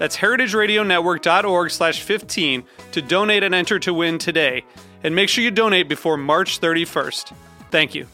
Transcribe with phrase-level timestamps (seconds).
[0.00, 4.64] That's heritageradionetwork.org slash 15 to donate and enter to win today.
[5.04, 7.34] And make sure you donate before March 31st.
[7.70, 8.06] Thank you.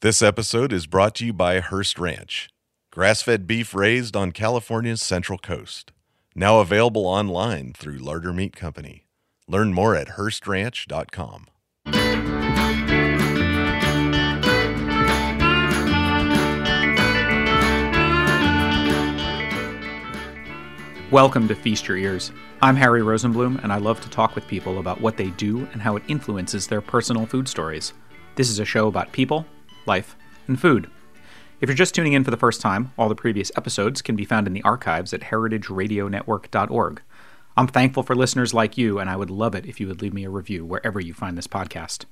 [0.00, 2.48] This episode is brought to you by Hearst Ranch,
[2.90, 5.92] grass fed beef raised on California's Central Coast.
[6.34, 9.06] Now available online through Larder Meat Company.
[9.46, 11.46] Learn more at HearstRanch.com.
[21.10, 22.32] Welcome to Feast Your Ears.
[22.60, 25.80] I'm Harry Rosenblum, and I love to talk with people about what they do and
[25.80, 27.94] how it influences their personal food stories.
[28.34, 29.46] This is a show about people,
[29.86, 30.16] life,
[30.48, 30.90] and food.
[31.62, 34.26] If you're just tuning in for the first time, all the previous episodes can be
[34.26, 37.02] found in the archives at heritageradionetwork.org.
[37.56, 40.12] I'm thankful for listeners like you, and I would love it if you would leave
[40.12, 42.04] me a review wherever you find this podcast.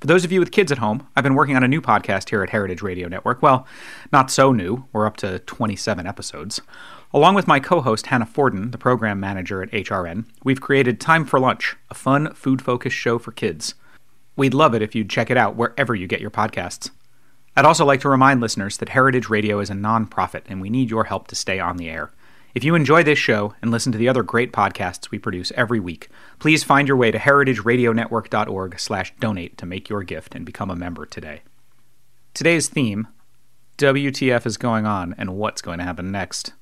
[0.00, 2.30] For those of you with kids at home, I've been working on a new podcast
[2.30, 3.42] here at Heritage Radio Network.
[3.42, 3.66] Well,
[4.12, 4.84] not so new.
[4.92, 6.60] We're up to 27 episodes.
[7.14, 11.24] Along with my co host Hannah Forden, the program manager at HRN, we've created Time
[11.24, 13.74] for Lunch, a fun, food focused show for kids.
[14.36, 16.90] We'd love it if you'd check it out wherever you get your podcasts.
[17.56, 20.90] I'd also like to remind listeners that Heritage Radio is a nonprofit and we need
[20.90, 22.12] your help to stay on the air.
[22.54, 25.80] If you enjoy this show and listen to the other great podcasts we produce every
[25.80, 31.06] week, please find your way to heritageradionetwork.org/donate to make your gift and become a member
[31.06, 31.40] today.
[32.34, 33.08] Today's theme:
[33.78, 36.52] WTF is going on and what's going to happen next.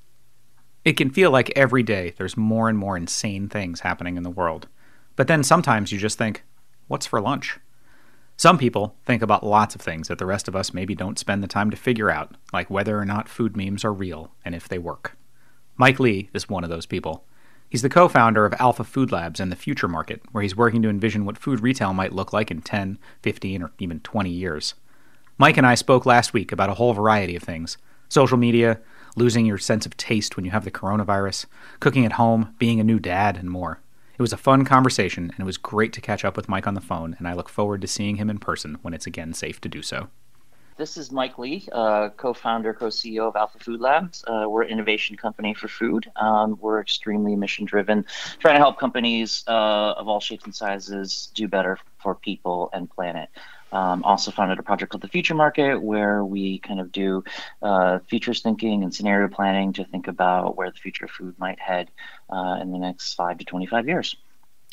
[0.86, 4.30] It can feel like every day there's more and more insane things happening in the
[4.30, 4.68] world.
[5.16, 6.44] But then sometimes you just think,
[6.86, 7.58] what's for lunch?
[8.36, 11.42] Some people think about lots of things that the rest of us maybe don't spend
[11.42, 14.68] the time to figure out, like whether or not food memes are real and if
[14.68, 15.16] they work.
[15.76, 17.24] Mike Lee is one of those people.
[17.68, 20.82] He's the co founder of Alpha Food Labs and the Future Market, where he's working
[20.82, 24.74] to envision what food retail might look like in 10, 15, or even 20 years.
[25.36, 27.76] Mike and I spoke last week about a whole variety of things
[28.08, 28.78] social media,
[29.16, 31.46] losing your sense of taste when you have the coronavirus,
[31.80, 33.80] cooking at home, being a new dad, and more.
[34.18, 36.74] It was a fun conversation, and it was great to catch up with Mike on
[36.74, 39.60] the phone, and I look forward to seeing him in person when it's again safe
[39.62, 40.08] to do so.
[40.78, 44.22] This is Mike Lee, uh, co-founder, co-CEO of Alpha Food Labs.
[44.26, 46.10] Uh, we're an innovation company for food.
[46.16, 48.04] Um, we're extremely mission-driven,
[48.40, 52.90] trying to help companies uh, of all shapes and sizes do better for people and
[52.90, 53.30] planet.
[53.76, 57.22] Um, also founded a project called the Future Market, where we kind of do
[57.60, 61.60] uh, futures thinking and scenario planning to think about where the future of food might
[61.60, 61.90] head
[62.30, 64.16] uh, in the next five to 25 years.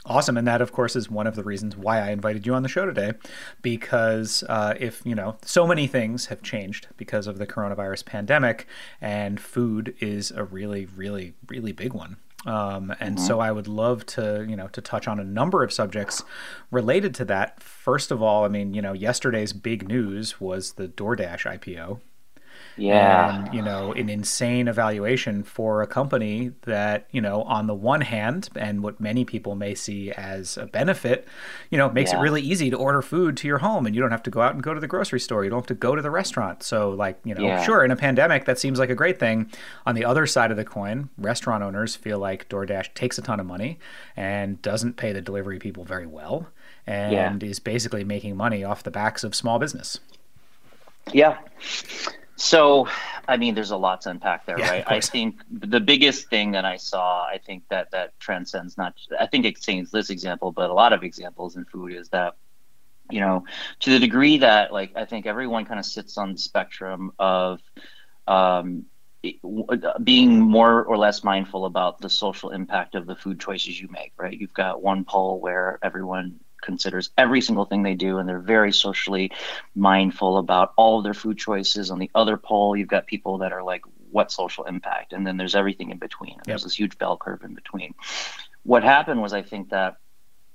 [0.05, 2.63] Awesome, and that of course is one of the reasons why I invited you on
[2.63, 3.13] the show today,
[3.61, 8.67] because uh, if you know, so many things have changed because of the coronavirus pandemic,
[9.01, 12.17] and food is a really, really, really big one.
[12.45, 13.25] Um, and mm-hmm.
[13.25, 16.23] so I would love to, you know, to touch on a number of subjects
[16.71, 17.61] related to that.
[17.61, 22.01] First of all, I mean, you know, yesterday's big news was the DoorDash IPO,
[22.77, 23.45] yeah.
[23.45, 28.01] And, you know, an insane evaluation for a company that, you know, on the one
[28.01, 31.27] hand, and what many people may see as a benefit,
[31.69, 32.19] you know, makes yeah.
[32.19, 34.41] it really easy to order food to your home and you don't have to go
[34.41, 35.43] out and go to the grocery store.
[35.43, 36.63] You don't have to go to the restaurant.
[36.63, 37.63] So, like, you know, yeah.
[37.63, 39.51] sure, in a pandemic, that seems like a great thing.
[39.85, 43.39] On the other side of the coin, restaurant owners feel like DoorDash takes a ton
[43.39, 43.79] of money
[44.15, 46.47] and doesn't pay the delivery people very well
[46.85, 47.49] and yeah.
[47.49, 49.99] is basically making money off the backs of small business.
[51.11, 51.37] Yeah.
[52.35, 52.87] So,
[53.27, 54.83] I mean, there's a lot to unpack there, yeah, right?
[54.87, 59.27] I think the biggest thing that I saw, I think that that transcends not, I
[59.27, 62.35] think it extends this example, but a lot of examples in food is that,
[63.11, 63.45] you know,
[63.81, 67.59] to the degree that, like, I think everyone kind of sits on the spectrum of,
[68.27, 68.85] um,
[70.03, 74.11] being more or less mindful about the social impact of the food choices you make,
[74.17, 74.37] right?
[74.37, 78.71] You've got one poll where everyone considers every single thing they do, and they're very
[78.71, 79.31] socially
[79.75, 81.91] mindful about all of their food choices.
[81.91, 85.13] On the other pole, you've got people that are like, what social impact?
[85.13, 86.35] And then there's everything in between.
[86.35, 86.45] Yep.
[86.45, 87.93] There's this huge bell curve in between.
[88.63, 89.97] what happened was I think that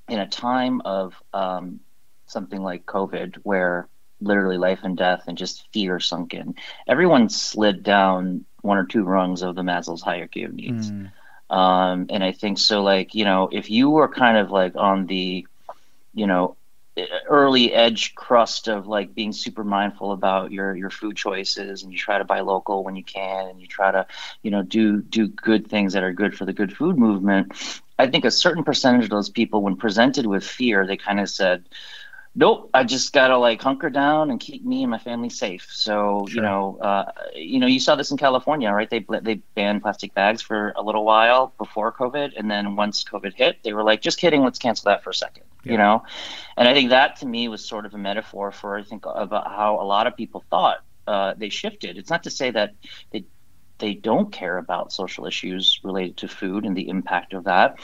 [0.08, 1.80] in a time of um,
[2.26, 3.88] something like COVID, where
[4.20, 6.54] literally life and death and just fear sunk in,
[6.86, 10.90] everyone slid down one or two rungs of the Maslow's hierarchy of needs.
[10.90, 11.12] Mm.
[11.50, 15.06] Um, and I think so, like, you know, if you were kind of like on
[15.06, 15.46] the,
[16.18, 16.56] you know,
[17.28, 21.98] early edge crust of like being super mindful about your your food choices and you
[21.98, 24.06] try to buy local when you can and you try to
[24.42, 27.52] you know do do good things that are good for the good food movement.
[27.98, 31.28] I think a certain percentage of those people when presented with fear they kind of
[31.28, 31.68] said
[32.34, 35.68] nope i just gotta like hunker down and keep me and my family safe.
[35.70, 36.36] So sure.
[36.36, 38.90] you know uh, you know you saw this in california right?
[38.90, 43.34] They they banned plastic bags for a little while before covid and then once covid
[43.34, 45.72] hit they were like just kidding let's cancel that for a second yeah.
[45.72, 46.02] you know
[46.56, 49.46] and i think that to me was sort of a metaphor for i think about
[49.48, 52.74] how a lot of people thought uh, they shifted it's not to say that
[53.12, 53.24] they
[53.78, 57.78] they don't care about social issues related to food and the impact of that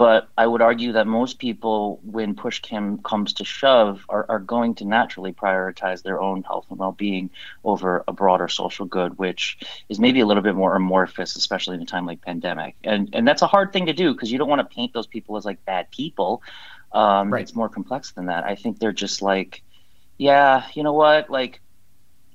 [0.00, 4.38] but I would argue that most people, when push cam, comes to shove, are, are
[4.38, 7.28] going to naturally prioritize their own health and well being
[7.64, 9.58] over a broader social good, which
[9.90, 12.76] is maybe a little bit more amorphous, especially in a time like pandemic.
[12.82, 15.06] And and that's a hard thing to do because you don't want to paint those
[15.06, 16.42] people as like bad people.
[16.92, 17.42] Um, right.
[17.42, 18.44] It's more complex than that.
[18.44, 19.62] I think they're just like,
[20.18, 21.30] yeah, you know what?
[21.30, 21.60] Like,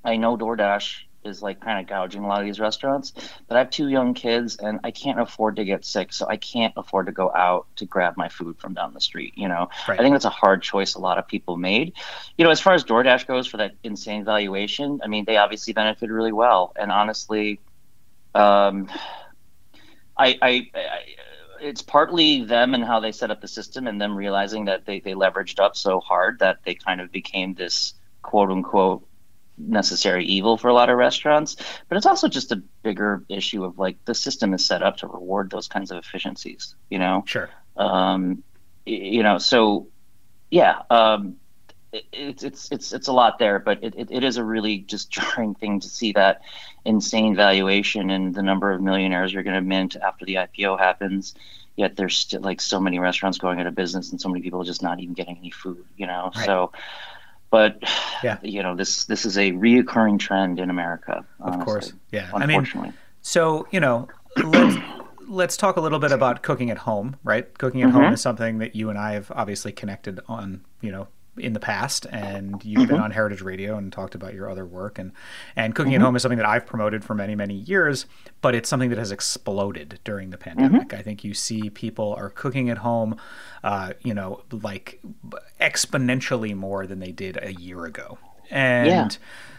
[0.04, 3.12] I know DoorDash is like kind of gouging a lot of these restaurants.
[3.48, 6.36] But I have two young kids and I can't afford to get sick, so I
[6.36, 9.34] can't afford to go out to grab my food from down the street.
[9.36, 9.98] You know, right.
[9.98, 11.92] I think that's a hard choice a lot of people made.
[12.38, 15.72] You know, as far as DoorDash goes for that insane valuation, I mean, they obviously
[15.72, 16.72] benefited really well.
[16.76, 17.60] And honestly,
[18.34, 18.88] um,
[20.16, 21.00] I, I, I
[21.60, 25.00] it's partly them and how they set up the system and them realizing that they,
[25.00, 29.06] they leveraged up so hard that they kind of became this quote unquote
[29.58, 31.56] necessary evil for a lot of restaurants,
[31.88, 35.06] but it's also just a bigger issue of like the system is set up to
[35.06, 37.24] reward those kinds of efficiencies, you know?
[37.26, 37.48] Sure.
[37.76, 38.42] Um,
[38.84, 39.88] you know, so
[40.50, 41.36] yeah, um,
[41.92, 45.10] it's it's it's it's a lot there, but it, it, it is a really just
[45.10, 46.42] jarring thing to see that
[46.84, 51.34] insane valuation and the number of millionaires you're going to mint after the IPO happens.
[51.76, 54.64] Yet there's still like so many restaurants going out of business and so many people
[54.64, 56.30] just not even getting any food, you know.
[56.34, 56.46] Right.
[56.46, 56.72] So
[57.50, 57.82] but
[58.22, 58.38] yeah.
[58.42, 61.24] you know this this is a reoccurring trend in America.
[61.40, 62.30] Honestly, of course, yeah.
[62.34, 64.08] Unfortunately, I mean, so you know,
[64.44, 64.76] let's
[65.26, 67.16] let's talk a little bit about cooking at home.
[67.24, 67.96] Right, cooking at mm-hmm.
[67.98, 70.64] home is something that you and I have obviously connected on.
[70.80, 72.92] You know, in the past, and you've mm-hmm.
[72.92, 74.98] been on Heritage Radio and talked about your other work.
[74.98, 75.12] and
[75.54, 76.02] And cooking mm-hmm.
[76.02, 78.06] at home is something that I've promoted for many many years,
[78.40, 80.88] but it's something that has exploded during the pandemic.
[80.88, 80.98] Mm-hmm.
[80.98, 83.16] I think you see people are cooking at home,
[83.62, 85.00] uh, you know, like
[85.60, 88.18] exponentially more than they did a year ago,
[88.50, 88.88] and.
[88.88, 89.08] Yeah.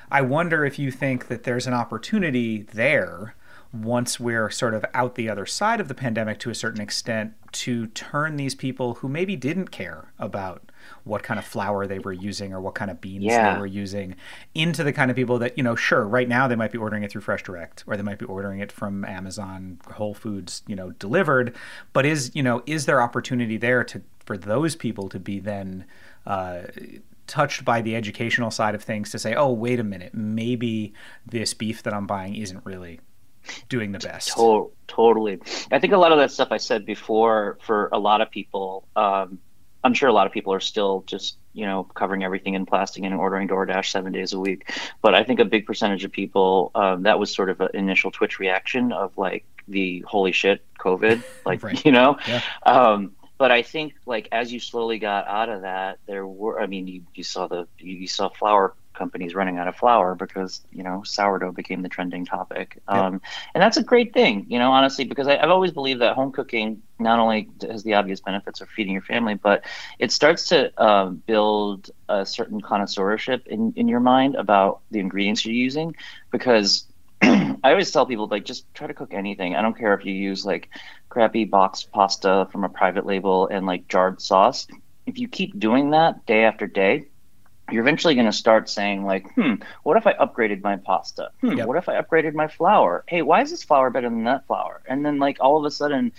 [0.10, 3.36] I wonder if you think that there's an opportunity there
[3.74, 7.34] once we're sort of out the other side of the pandemic to a certain extent
[7.52, 10.72] to turn these people who maybe didn't care about
[11.04, 13.54] what kind of flour they were using or what kind of beans yeah.
[13.54, 14.16] they were using
[14.54, 17.04] into the kind of people that you know sure right now they might be ordering
[17.04, 20.76] it through fresh direct or they might be ordering it from amazon whole foods you
[20.76, 21.56] know delivered
[21.94, 25.86] but is you know is there opportunity there to for those people to be then
[26.26, 26.64] uh,
[27.28, 30.94] touched by the educational side of things to say oh wait a minute maybe
[31.26, 33.00] this beef that i'm buying isn't really
[33.70, 34.36] doing the best.
[34.36, 35.40] To- totally.
[35.72, 38.88] I think a lot of that stuff I said before for a lot of people,
[38.96, 39.40] um,
[39.88, 43.06] I'm sure a lot of people are still just, you know, covering everything in plastic
[43.06, 44.70] and ordering DoorDash seven days a week.
[45.02, 48.12] But I think a big percentage of people, um, that was sort of an initial
[48.12, 51.86] Twitch reaction of like the holy shit COVID, like, right.
[51.86, 52.18] you know?
[52.28, 52.42] Yeah.
[52.64, 56.66] Um, but I think like as you slowly got out of that, there were, I
[56.66, 60.84] mean, you, you saw the, you saw flour companies running out of flour because you
[60.84, 63.22] know sourdough became the trending topic um,
[63.54, 66.32] and that's a great thing you know honestly because I, have always believed that home
[66.32, 69.64] cooking not only has the obvious benefits of feeding your family but
[70.00, 75.46] it starts to uh, build a certain connoisseurship in, in your mind about the ingredients
[75.46, 75.96] you're using
[76.32, 76.86] because
[77.22, 79.56] I always tell people like just try to cook anything.
[79.56, 80.70] I don't care if you use like
[81.10, 84.68] crappy boxed pasta from a private label and like jarred sauce.
[85.08, 87.08] If you keep doing that day after day,
[87.72, 91.54] you're eventually going to start saying like hmm what if i upgraded my pasta hmm
[91.54, 91.68] yep.
[91.68, 94.82] what if i upgraded my flour hey why is this flour better than that flour
[94.88, 96.12] and then like all of a sudden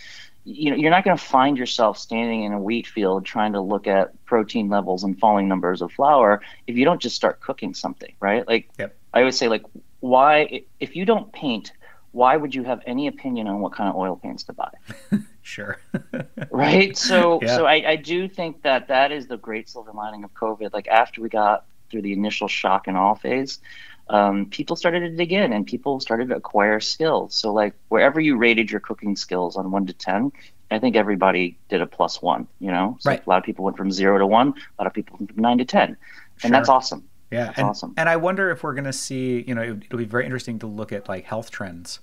[0.45, 3.61] you know you're not going to find yourself standing in a wheat field trying to
[3.61, 7.75] look at protein levels and falling numbers of flour if you don't just start cooking
[7.75, 8.97] something right like yep.
[9.15, 9.65] i always say like
[10.01, 11.73] why if you don't paint
[12.13, 14.71] why would you have any opinion on what kind of oil paints to buy
[15.43, 15.79] sure
[16.51, 17.57] right so yeah.
[17.57, 20.89] so I, I do think that that is the great silver lining of covid like
[20.89, 23.59] after we got through the initial shock and awe phase
[24.11, 28.19] um, people started to dig in and people started to acquire skills so like wherever
[28.21, 30.33] you rated your cooking skills on 1 to 10
[30.71, 32.47] I think everybody did a plus one.
[32.61, 33.25] You know, so right.
[33.25, 34.49] a lot of people went from zero to one.
[34.49, 35.97] A lot of people went from nine to ten, and
[36.43, 36.51] Sure.
[36.51, 37.09] that's awesome.
[37.31, 37.95] Yeah, That's and, awesome.
[37.97, 40.59] and I wonder if we're going to see, you know, it, it'll be very interesting
[40.61, 42.01] to look at like health trends.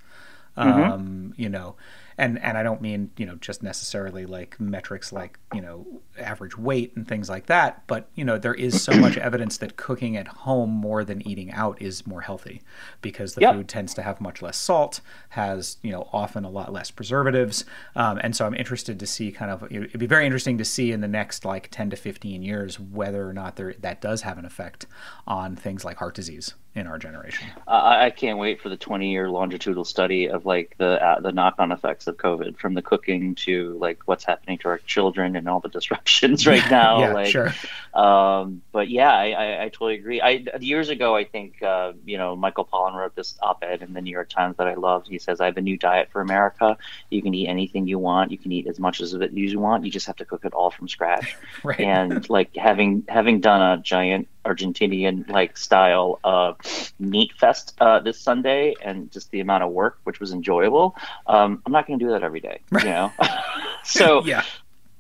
[0.57, 0.91] Mm-hmm.
[0.91, 1.75] Um, you know,
[2.17, 6.57] and and I don't mean you know just necessarily like metrics like you know average
[6.57, 10.15] weight and things like that, but you know there is so much evidence that cooking
[10.17, 12.61] at home more than eating out is more healthy
[13.01, 13.53] because the Yep.
[13.55, 17.65] food tends to have much less salt, has you know often a lot less preservatives,
[17.95, 20.91] um, and so I'm interested to see kind of it'd be very interesting to see
[20.91, 24.37] in the next like 10 to 15 years whether or not there that does have
[24.37, 24.85] an effect
[25.27, 27.47] on things like heart disease in our generation.
[27.67, 31.31] I, I can't wait for the 20 year longitudinal study of like the uh, the
[31.31, 35.37] knock on effects of COVID, from the cooking to like what's happening to our children
[35.37, 36.99] and all the disruptions right now.
[36.99, 37.53] yeah, like, sure.
[37.93, 40.19] Um, but yeah, I, I, I totally agree.
[40.19, 44.01] I years ago, I think uh, you know Michael Pollan wrote this op-ed in the
[44.01, 45.07] New York Times that I loved.
[45.07, 46.77] He says, "I have a new diet for America.
[47.09, 48.31] You can eat anything you want.
[48.31, 49.85] You can eat as much as of it as you want.
[49.85, 51.79] You just have to cook it all from scratch." Right.
[51.79, 56.53] and like having having done a giant Argentinian like style uh,
[56.99, 60.95] meat fest uh, this Sunday, and just the amount of work, which was enjoyable.
[61.27, 63.11] Um, I'm not going to do that every day, you know.
[63.83, 64.43] so yeah.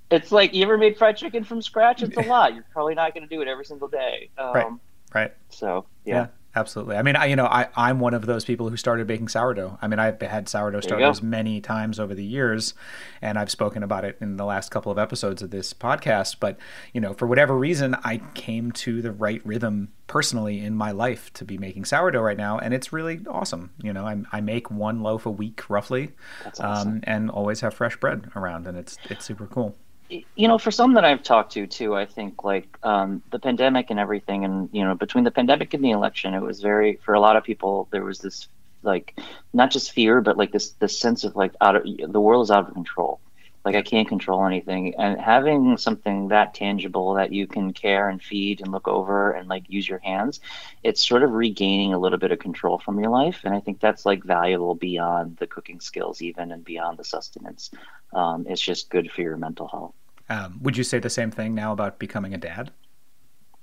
[0.09, 2.03] it's like you ever made fried chicken from scratch?
[2.03, 2.53] It's a lot.
[2.53, 4.29] You're probably not going to do it every single day.
[4.37, 4.67] Um, Right.
[5.13, 5.33] Right.
[5.49, 6.15] So Yeah.
[6.15, 6.27] yeah.
[6.55, 6.95] Absolutely.
[6.95, 9.77] I mean, I, you know, I, I'm one of those people who started baking sourdough.
[9.81, 10.87] I mean, I've had sourdough go.
[10.87, 12.73] starters many times over the years,
[13.21, 16.37] and I've spoken about it in the last couple of episodes of this podcast.
[16.39, 16.57] But,
[16.93, 21.33] you know, for whatever reason, I came to the right rhythm personally in my life
[21.33, 23.71] to be making sourdough right now, and it's really awesome.
[23.81, 26.11] You know, I, I make one loaf a week roughly,
[26.43, 26.93] That's awesome.
[26.93, 29.75] um, and always have fresh bread around, and it's it's super cool.
[30.09, 33.89] You know, for some that I've talked to too, I think like um, the pandemic
[33.89, 37.13] and everything, and you know, between the pandemic and the election, it was very for
[37.13, 38.47] a lot of people there was this
[38.83, 39.17] like
[39.53, 42.51] not just fear, but like this this sense of like out of the world is
[42.51, 43.19] out of control.
[43.65, 48.21] Like I can't control anything, and having something that tangible that you can care and
[48.21, 50.39] feed and look over and like use your hands,
[50.83, 53.79] it's sort of regaining a little bit of control from your life, and I think
[53.79, 57.71] that's like valuable beyond the cooking skills, even and beyond the sustenance.
[58.13, 59.95] Um, it's just good for your mental health.
[60.29, 62.71] Um, would you say the same thing now about becoming a dad?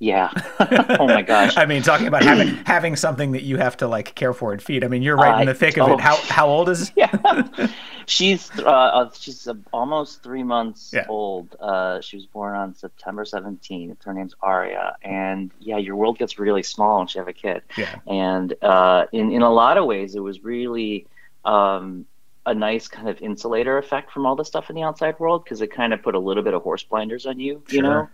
[0.03, 0.33] Yeah.
[0.99, 1.57] oh my gosh.
[1.57, 4.61] I mean, talking about having having something that you have to like care for and
[4.61, 4.83] feed.
[4.83, 5.95] I mean, you're right in the thick of oh.
[5.95, 6.01] it.
[6.01, 6.91] How how old is?
[6.97, 7.69] yeah.
[8.07, 11.07] she's uh, uh, she's uh, almost three months Yeah.
[11.09, 11.55] old.
[11.61, 14.03] Uh, she was born on September 17th.
[14.03, 17.63] Her name's Aria, and yeah, your world gets really small once you have a kid.
[17.79, 18.01] Yeah.
[18.09, 21.07] And uh, in in a lot of ways, it was really.
[21.45, 22.07] Um,
[22.45, 25.61] a nice kind of insulator effect from all the stuff in the outside world because
[25.61, 27.83] it kind of put a little bit of horse blinders on you, you Sure.
[27.83, 28.09] know.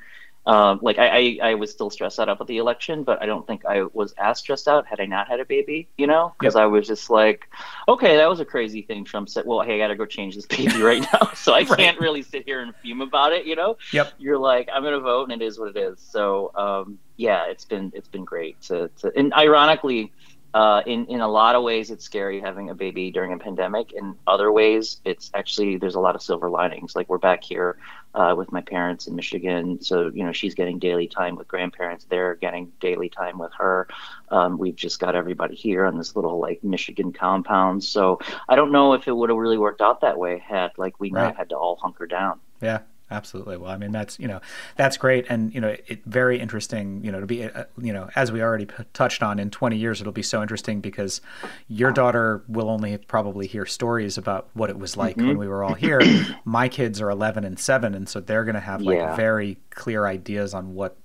[0.48, 3.46] Um, like I, I, I was still stressed out about the election, but I don't
[3.46, 6.56] think I was as stressed out had I not had a baby, you know, because
[6.56, 7.48] I was just like,
[7.86, 9.04] okay, that was a crazy thing.
[9.04, 11.64] Trump said, well, hey, I got to go change this baby right now, so I
[11.64, 11.78] Right.
[11.78, 13.76] can't really sit here and fume about it, you know.
[13.92, 14.14] Yep.
[14.18, 16.00] You're like, I'm gonna vote, and it is what it is.
[16.00, 20.12] So um, yeah, it's been it's been great to, to and ironically.
[20.54, 23.92] Uh, in in a lot of ways, it's scary having a baby during a pandemic.
[23.92, 26.96] In other ways, it's actually there's a lot of silver linings.
[26.96, 27.76] Like we're back here
[28.14, 32.06] uh, with my parents in Michigan, so you know she's getting daily time with grandparents.
[32.08, 33.88] They're getting daily time with her.
[34.30, 37.84] Um, we've just got everybody here on this little like Michigan compound.
[37.84, 40.98] So I don't know if it would have really worked out that way had like
[40.98, 41.24] we Right.
[41.24, 42.40] not had to all hunker down.
[42.62, 42.80] Yeah.
[43.10, 43.56] Absolutely.
[43.56, 44.40] Well, I mean, that's you know,
[44.76, 47.02] that's great, and you know, it very interesting.
[47.02, 49.76] You know, to be uh, you know, as we already p- touched on, in 20
[49.78, 51.22] years, it'll be so interesting because
[51.68, 55.28] your daughter will only probably hear stories about what it was like Mm-hmm.
[55.28, 56.00] when we were all here.
[56.44, 59.16] My kids are 11 and 7, and so they're going to have like Yeah.
[59.16, 60.98] very clear ideas on what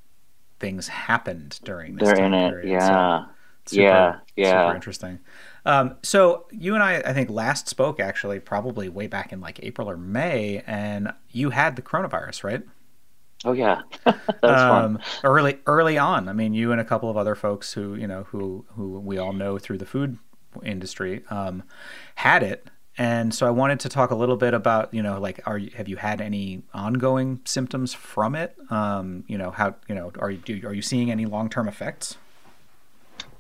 [0.60, 2.82] things happened during this They're time in it, period.
[2.82, 3.26] So yeah.
[3.66, 4.64] super, Yeah, yeah.
[4.64, 5.20] super interesting.
[5.66, 9.60] Um, so you and I, I think, last spoke actually probably way back in like
[9.64, 12.64] April or May, and you had the coronavirus, right?
[13.46, 14.86] Oh yeah, that was fun.
[14.86, 16.30] um, early early on.
[16.30, 19.18] I mean, you and a couple of other folks who you know who who we
[19.18, 20.18] all know through the food
[20.64, 21.64] industry um,
[22.16, 22.70] had it.
[22.96, 25.72] And so I wanted to talk a little bit about, you know, like, are you,
[25.76, 28.56] have you had any ongoing symptoms from it?
[28.70, 32.18] Um, you know, how, you know, are you, do, are you seeing any long-term effects?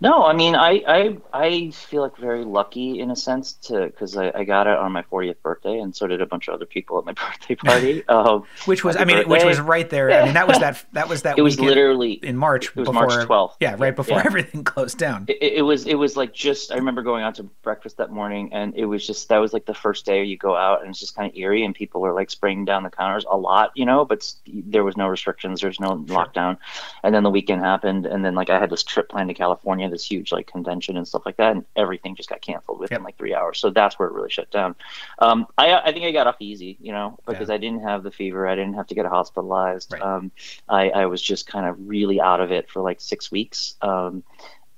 [0.04, 4.18] No, I mean, I, I, I feel like very lucky in a sense to because
[4.18, 6.66] I, I got it on my 40th birthday, and so did a bunch of other
[6.66, 8.08] people at my birthday party.
[8.10, 10.12] um, Which was, I mean, which was right there.
[10.12, 12.68] I mean, that was that, that was that It was literally in March.
[12.68, 13.54] It was before, March 12th.
[13.62, 14.24] Yeah, right before Yeah.
[14.26, 15.24] everything closed down.
[15.30, 18.52] it, it was it was like just I remember going out to breakfast that morning
[18.52, 21.00] and it was just that was like the first day you go out and it's
[21.00, 23.86] just kind of eerie and people are like spraying down the counters a lot you
[23.86, 26.58] know but there was no restrictions there's no lockdown
[27.04, 29.90] and then the weekend happened and then like I had this trip planned to California
[29.94, 33.06] this huge like convention and stuff like that, and everything just got canceled within yep.
[33.06, 33.60] like three hours.
[33.60, 34.76] So that's where it really shut down.
[35.20, 37.56] Um, I I think I got off easy, you know, because yeah.
[37.56, 39.94] I didn't have the fever, I didn't have to get hospitalized.
[39.94, 40.02] Right.
[40.02, 40.32] Um,
[40.68, 43.76] I I was just kind of really out of it for like six weeks.
[43.82, 44.24] Um,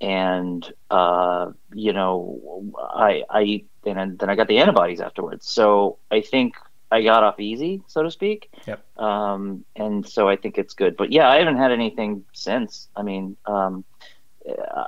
[0.02, 5.48] and uh, you know, I I and then I got the antibodies afterwards.
[5.48, 6.56] So I think
[6.92, 8.52] I got off easy, so to speak.
[8.68, 9.00] Yep.
[9.00, 10.96] Um, and so I think it's good.
[10.96, 12.88] But yeah, I haven't had anything since.
[12.96, 13.84] I mean, um,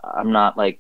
[0.04, 0.80] I'm not like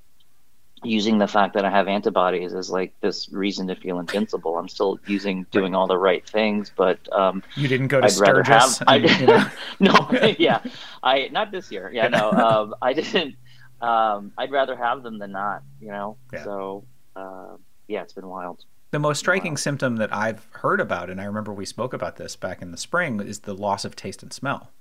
[0.83, 4.57] using the fact that I have antibodies as like this reason to feel invincible.
[4.57, 8.11] I'm still using doing all the right things, but um, you didn't go to I'd
[8.11, 8.79] Sturgis.
[8.79, 9.49] Have, I, you know.
[9.79, 10.61] no, yeah,
[11.03, 11.89] I not this year.
[11.93, 13.35] Yeah, no, um, I didn't.
[13.81, 15.63] Um, I'd rather have them than not.
[15.81, 16.43] You know, yeah.
[16.43, 17.57] so uh,
[17.87, 18.63] yeah, it's been wild.
[18.91, 19.57] The most striking wow.
[19.57, 22.77] symptom that I've heard about, and I remember we spoke about this back in the
[22.77, 24.71] spring, is the loss of taste and smell.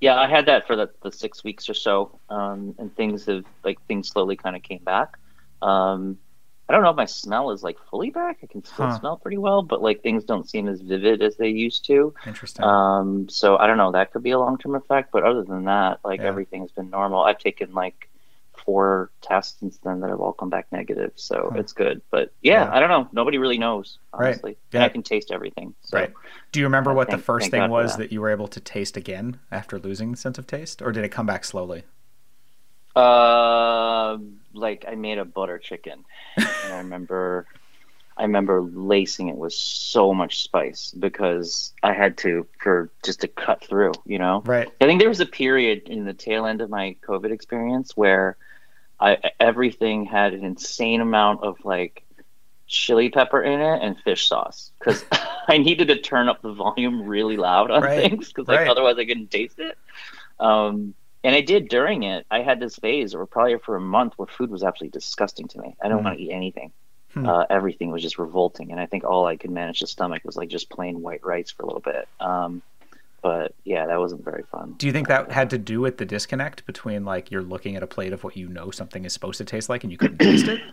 [0.00, 3.44] Yeah, I had that for the, the six weeks or so, um, and things have
[3.64, 5.18] like things slowly kind of came back.
[5.60, 6.18] Um,
[6.68, 8.38] I don't know if my smell is like fully back.
[8.42, 8.98] I can still huh.
[9.00, 12.14] smell pretty well, but like things don't seem as vivid as they used to.
[12.26, 12.64] Interesting.
[12.64, 13.90] Um, so I don't know.
[13.90, 16.26] That could be a long term effect, but other than that, like yeah.
[16.26, 17.22] everything has been normal.
[17.22, 18.10] I've taken like
[18.68, 21.12] four tests since then that have all come back negative.
[21.14, 21.58] So huh.
[21.58, 22.02] it's good.
[22.10, 23.08] But yeah, yeah, I don't know.
[23.12, 24.50] Nobody really knows, honestly.
[24.50, 24.58] Right.
[24.78, 24.84] Yeah.
[24.84, 25.74] I can taste everything.
[25.80, 25.96] So.
[25.96, 26.12] Right.
[26.52, 28.02] Do you remember what thank, the first thing God was that.
[28.02, 28.12] that.
[28.12, 30.82] you were able to taste again after losing the sense of taste?
[30.82, 31.84] Or did it come back slowly?
[32.94, 34.18] Uh,
[34.52, 36.04] like I made a butter chicken.
[36.36, 37.46] and I remember.
[38.18, 43.28] I remember lacing it with so much spice because I had to for just to
[43.28, 44.42] cut through, you know.
[44.44, 44.68] Right.
[44.78, 48.36] I think there was a period in the tail end of my COVID experience where
[49.00, 52.04] I everything had an insane amount of like
[52.66, 55.04] chili pepper in it and fish sauce because
[55.48, 58.02] I needed to turn up the volume really loud on right.
[58.02, 58.68] things because like right.
[58.68, 59.76] otherwise I couldn't taste it.
[60.38, 62.26] Um, and I did during it.
[62.30, 65.60] I had this phase, or probably for a month, where food was absolutely disgusting to
[65.60, 65.76] me.
[65.82, 66.04] I don't mm.
[66.04, 66.72] want to eat anything.
[67.12, 67.26] Hmm.
[67.26, 70.36] Uh, everything was just revolting, and I think all I could manage to stomach was
[70.36, 72.06] like just plain white rice for a little bit.
[72.20, 72.62] Um,
[73.22, 74.74] but yeah, that wasn't very fun.
[74.78, 77.82] Do you think that had to do with the disconnect between like you're looking at
[77.82, 80.18] a plate of what you know something is supposed to taste like and you couldn't
[80.18, 80.60] taste it?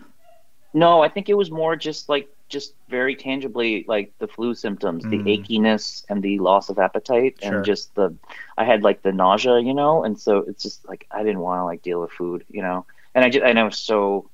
[0.76, 5.04] No, I think it was more just like just very tangibly like the flu symptoms,
[5.06, 5.10] mm.
[5.10, 7.56] the achiness and the loss of appetite sure.
[7.56, 8.14] and just the
[8.58, 11.60] I had like the nausea, you know, and so it's just like I didn't want
[11.60, 12.84] to like deal with food, you know.
[13.14, 14.28] And I just and I was so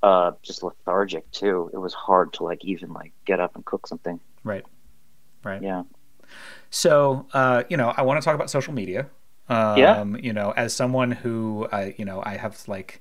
[0.00, 1.70] uh just lethargic too.
[1.72, 4.20] It was hard to like even like get up and cook something.
[4.44, 4.64] Right.
[5.42, 5.60] Right.
[5.60, 5.82] Yeah.
[6.70, 9.08] So, uh, you know, I want to talk about social media.
[9.48, 10.04] Um, yeah.
[10.20, 13.00] You know, as someone who, uh, you know, I have like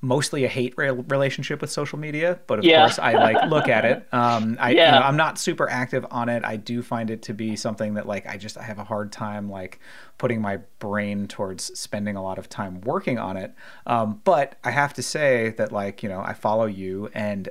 [0.00, 2.82] mostly a hate relationship with social media, but of yeah.
[2.82, 4.06] course I like look at it.
[4.18, 4.86] Um, I, yeah.
[4.86, 6.44] you know, I'm not super active on it.
[6.44, 9.12] I do find it to be something that like I just I have a hard
[9.12, 9.78] time like
[10.18, 13.54] putting my brain towards spending a lot of time working on it.
[13.86, 17.48] Um, but I have to say that like you know I follow you and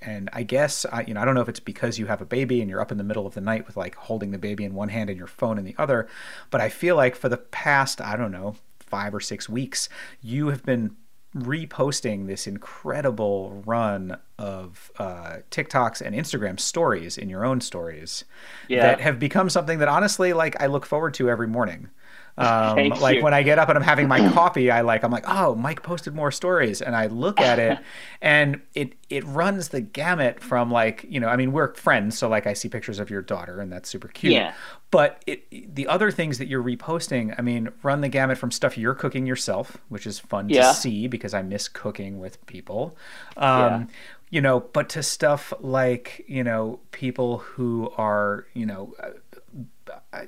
[0.00, 2.26] and I guess I, you know I don't know if it's because you have a
[2.26, 4.64] baby and you're up in the middle of the night with like holding the baby
[4.64, 6.08] in one hand and your phone in the other,
[6.50, 9.88] but I feel like for the past I don't know five or six weeks
[10.22, 10.96] you have been
[11.36, 18.24] reposting this incredible run of uh, TikToks and Instagram stories in your own stories
[18.68, 18.82] yeah.
[18.82, 21.90] that have become something that honestly, like, I look forward to every morning.
[22.38, 23.22] Um, like you.
[23.24, 25.82] when I get up and I'm having my coffee, I like I'm like, oh, Mike
[25.82, 27.78] posted more stories, and I look at it,
[28.22, 32.28] and it it runs the gamut from like you know, I mean, we're friends, so
[32.28, 34.34] like I see pictures of your daughter, and that's super cute.
[34.34, 34.54] Yeah.
[34.92, 38.78] But it the other things that you're reposting, I mean, run the gamut from stuff
[38.78, 40.68] you're cooking yourself, which is fun yeah.
[40.68, 42.96] to see because I miss cooking with people.
[43.36, 43.84] Um, yeah
[44.30, 48.94] you know, but to stuff like, you know, people who are, you know,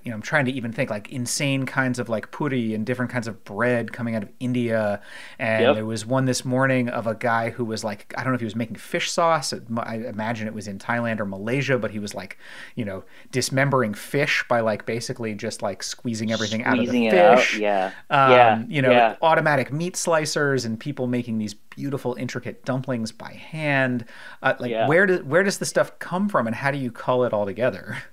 [0.04, 3.10] you know, I'm trying to even think like insane kinds of like puri and different
[3.10, 5.00] kinds of bread coming out of India.
[5.38, 5.74] And yep.
[5.74, 8.40] there was one this morning of a guy who was like, I don't know if
[8.40, 9.52] he was making fish sauce.
[9.78, 12.38] I imagine it was in Thailand or Malaysia, but he was like,
[12.74, 17.36] you know, dismembering fish by like basically just like squeezing everything squeezing out of the
[17.36, 17.58] fish.
[17.58, 17.92] Yeah.
[18.10, 18.64] Um, yeah.
[18.68, 19.16] You know, yeah.
[19.22, 24.04] automatic meat slicers and people making these beautiful, intricate dumplings by hand.
[24.42, 24.86] Uh, like, yeah.
[24.86, 27.46] where does where does the stuff come from, and how do you cull it all
[27.46, 27.98] together?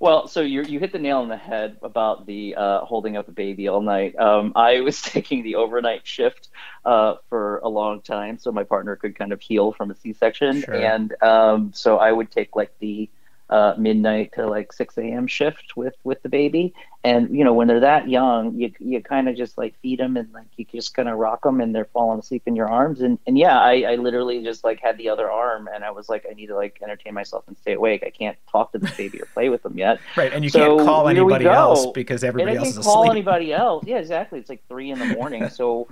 [0.00, 3.26] Well, so you you hit the nail on the head about the uh, holding up
[3.28, 4.16] a baby all night.
[4.16, 6.48] Um, I was taking the overnight shift
[6.84, 10.62] uh, for a long time, so my partner could kind of heal from a C-section,
[10.62, 10.74] sure.
[10.74, 13.10] and um, so I would take like the
[13.50, 15.26] uh, midnight to like 6 a.m.
[15.26, 16.74] shift with with the baby.
[17.04, 20.16] And you know, when they're that young, you you kind of just like feed them
[20.16, 23.00] and like you just kind of rock them and they're falling asleep in your arms.
[23.00, 26.08] And and yeah, I, I literally just like had the other arm and I was
[26.08, 28.02] like, I need to like entertain myself and stay awake.
[28.06, 30.00] I can't talk to the baby or play with them yet.
[30.16, 32.92] Right, and you so can't call anybody else because everybody else is asleep.
[32.92, 33.84] Call anybody else?
[33.86, 34.40] Yeah, exactly.
[34.40, 35.48] It's like three in the morning.
[35.50, 35.86] so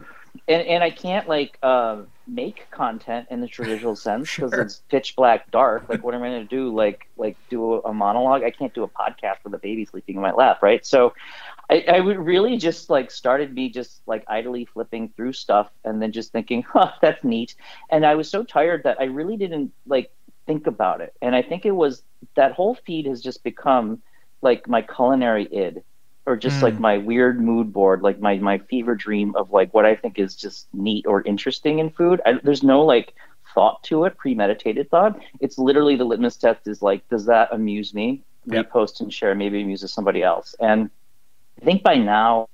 [0.49, 4.63] and and I can't like uh, make content in the traditional sense because sure.
[4.63, 5.89] it's pitch black dark.
[5.89, 6.75] Like, what am I going to do?
[6.75, 8.43] Like, like do a, monologue?
[8.43, 10.85] I can't do a podcast with a baby sleeping in my lap, right?
[10.85, 11.15] So,
[11.69, 16.01] I, I would really just like started me just like idly flipping through stuff and
[16.01, 17.55] then just thinking, huh, that's neat.
[17.91, 20.11] And I was so tired that I really didn't like
[20.47, 21.15] think about it.
[21.21, 22.03] And I think it was
[22.35, 24.01] that whole feed has just become
[24.43, 25.83] like my culinary id
[26.27, 26.63] or just mm.
[26.63, 26.83] like hmm.
[26.83, 30.35] my weird mood board, like my my fever dream of like what I think is
[30.35, 32.21] just neat or interesting in food.
[32.27, 33.15] I, there's no like
[33.55, 35.19] thought to it, premeditated thought.
[35.41, 38.23] It's literally the litmus test is like, does that amuse me?
[38.47, 38.71] Yep.
[38.71, 40.55] Repost and share, maybe amuses somebody else.
[40.61, 40.91] And
[41.61, 42.49] I think by now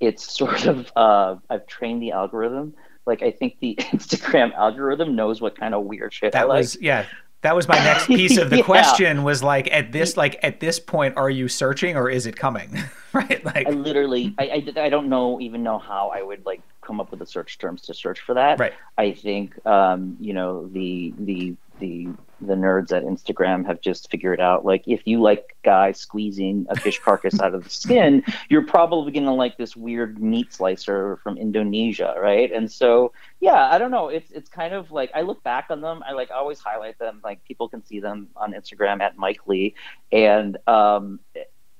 [0.00, 2.74] it's sort of uh, I've trained the algorithm.
[3.06, 6.76] Like I think the Instagram algorithm knows what kind of weird shit that I was,
[6.76, 6.84] like.
[6.84, 7.06] Yeah,
[7.44, 8.62] that was my next piece of the yeah.
[8.62, 12.36] question was like at this like at this point are you searching or is it
[12.36, 12.76] coming?
[13.14, 13.44] Right?
[13.44, 17.00] Like i literally I, I, I don't know even know how i would like come
[17.00, 18.58] up with the search terms to search for that.
[18.58, 18.72] Right.
[18.98, 22.08] I think um you know the the the
[22.40, 26.76] the nerds at Instagram have just figured out like if you like guys squeezing a
[26.76, 31.36] fish carcass out of the skin, you're probably gonna like this weird meat slicer from
[31.36, 32.52] Indonesia, right?
[32.52, 34.08] And so yeah, I don't know.
[34.08, 36.02] It's it's kind of like I look back on them.
[36.06, 37.20] I like always highlight them.
[37.22, 39.74] Like people can see them on Instagram at Mike Lee,
[40.12, 41.20] and um,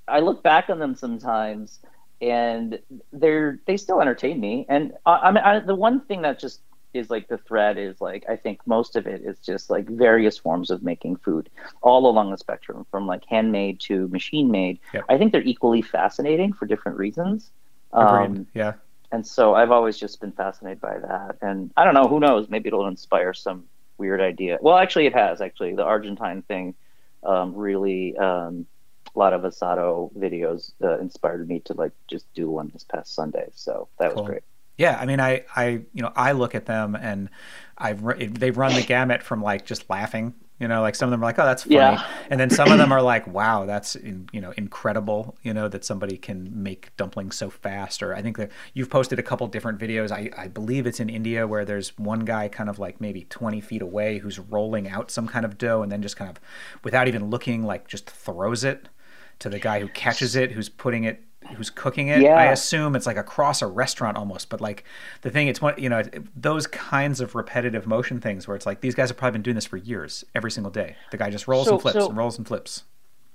[0.07, 1.81] I look back on them sometimes,
[2.21, 2.79] and
[3.12, 4.67] they're they still entertain me.
[4.69, 6.61] And I, I mean, I, the one thing that just
[6.95, 10.39] is like the thread is like I think most of it is just like various
[10.39, 11.51] forms of making food
[11.83, 14.79] all along the spectrum from like handmade to machine made.
[14.93, 15.05] Yep.
[15.09, 17.51] I think they're equally fascinating for different reasons.
[17.93, 18.75] Um, yeah.
[19.13, 21.37] And so I've always just been fascinated by that.
[21.41, 22.49] And I don't know, who knows?
[22.49, 23.65] Maybe it'll inspire some
[23.99, 24.59] weird idea.
[24.61, 25.41] Well, actually, it has.
[25.41, 26.75] Actually, the Argentine thing
[27.23, 28.17] um, really.
[28.17, 28.67] Um,
[29.15, 33.15] a lot of asado videos uh, inspired me to like just do one this past
[33.15, 34.23] Sunday, so that cool.
[34.23, 34.43] was great.
[34.77, 37.31] Yeah, I mean, I, I, you know, I look at them and
[37.79, 38.03] I've
[38.39, 41.27] they've run the gamut from like just laughing, you know, like some of them are
[41.27, 42.07] like, oh, that's funny, yeah.
[42.31, 45.67] and then some of them are like, wow, that's in, you know incredible, you know,
[45.69, 48.03] that somebody can make dumplings so fast.
[48.03, 50.13] Or I think that you've posted a couple different videos.
[50.13, 53.61] I, I believe it's in India where there's one guy kind of like maybe 20
[53.61, 56.41] feet away who's rolling out some kind of dough and then just kind of
[56.85, 58.89] without even looking, like just throws it
[59.41, 61.25] to the guy who catches it, who's putting it
[61.57, 62.23] who's cooking it.
[62.23, 62.35] Yeah.
[62.35, 64.85] I assume it's like across a restaurant almost, but like
[65.23, 66.03] the thing, it's one, you know,
[66.37, 69.55] those kinds of repetitive motion things where it's like these guys have probably been doing
[69.55, 70.97] this for years, every single day.
[71.11, 72.85] The guy just rolls so, and flips so, and rolls and flips.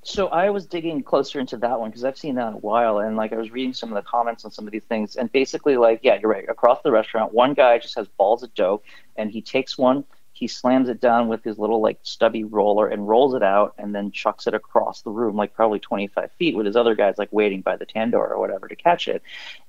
[0.01, 2.99] So I was digging closer into that one because I've seen that in a while,
[2.99, 5.29] and like I was reading some of the comments on some of these things, and
[5.31, 6.47] basically, like, yeah, you're right.
[6.47, 8.81] Across the restaurant, one guy just has balls of dough,
[9.17, 10.05] and he takes one
[10.39, 13.93] he slams it down with his little like stubby roller and rolls it out and
[13.93, 17.27] then chucks it across the room like probably 25 feet with his other guys like
[17.33, 19.21] waiting by the tandoor or whatever to catch it.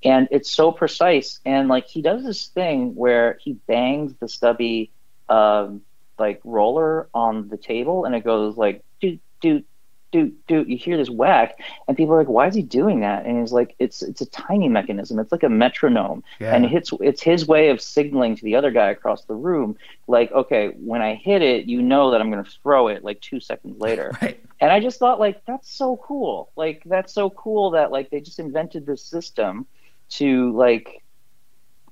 [0.04, 1.40] And it's so precise.
[1.44, 4.92] And like he does this thing where he bangs the stubby
[5.28, 5.83] um,
[6.20, 9.64] like roller on the table and it goes like do do
[10.12, 13.26] do do you hear this whack and people are like why is he doing that?
[13.26, 15.18] And he's like it's it's a tiny mechanism.
[15.18, 16.22] It's like a metronome.
[16.40, 16.54] Yeah.
[16.54, 19.76] and it's it's his way of signaling to the other guy across the room
[20.08, 23.20] like okay when i hit it you know that i'm going to throw it like
[23.20, 24.10] 2 seconds later.
[24.22, 24.42] Right.
[24.60, 26.50] and i just thought like that's so cool.
[26.56, 29.66] Like that's so cool that like they just invented this system
[30.10, 31.02] to like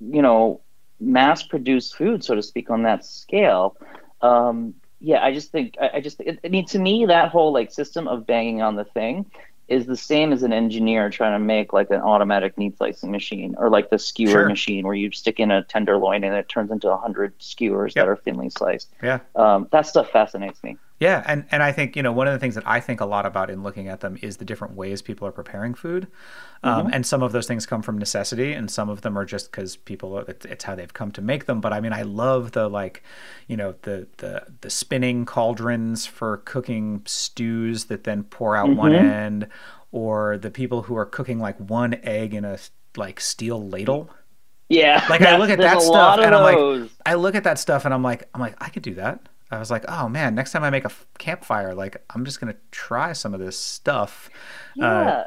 [0.00, 0.60] you know
[1.00, 3.76] mass produce food so to speak on that scale.
[4.20, 7.72] Um, yeah, I just think I, I just I mean to me that whole like
[7.72, 9.26] system of banging on the thing
[9.68, 13.54] is the same as an engineer trying to make like an automatic meat slicing machine
[13.58, 14.48] or like the skewer sure.
[14.48, 18.04] machine where you stick in a tenderloin and it turns into a hundred skewers yep.
[18.04, 18.88] that are thinly sliced.
[19.02, 20.78] Yeah, um, that stuff fascinates me.
[21.00, 23.04] Yeah, and and I think you know one of the things that I think a
[23.04, 26.08] lot about in looking at them is the different ways people are preparing food,
[26.64, 26.94] um, mm-hmm.
[26.94, 29.76] and some of those things come from necessity, and some of them are just because
[29.76, 31.60] people it's how they've come to make them.
[31.60, 33.04] But I mean, I love the like,
[33.46, 38.78] you know, the the the spinning cauldrons for cooking stews that then pour out mm-hmm.
[38.78, 39.48] one end,
[39.92, 42.58] or the people who are cooking like one egg in a
[42.96, 44.10] like steel ladle.
[44.68, 47.84] Yeah, like I look at that stuff and I'm like, I look at that stuff
[47.84, 49.28] and I'm like, I'm like, I could do that.
[49.50, 52.56] I was like, oh man, next time I make a campfire, like I'm just gonna
[52.70, 54.30] try some of this stuff.
[54.80, 54.86] Uh, yeah.
[54.86, 55.24] Uh,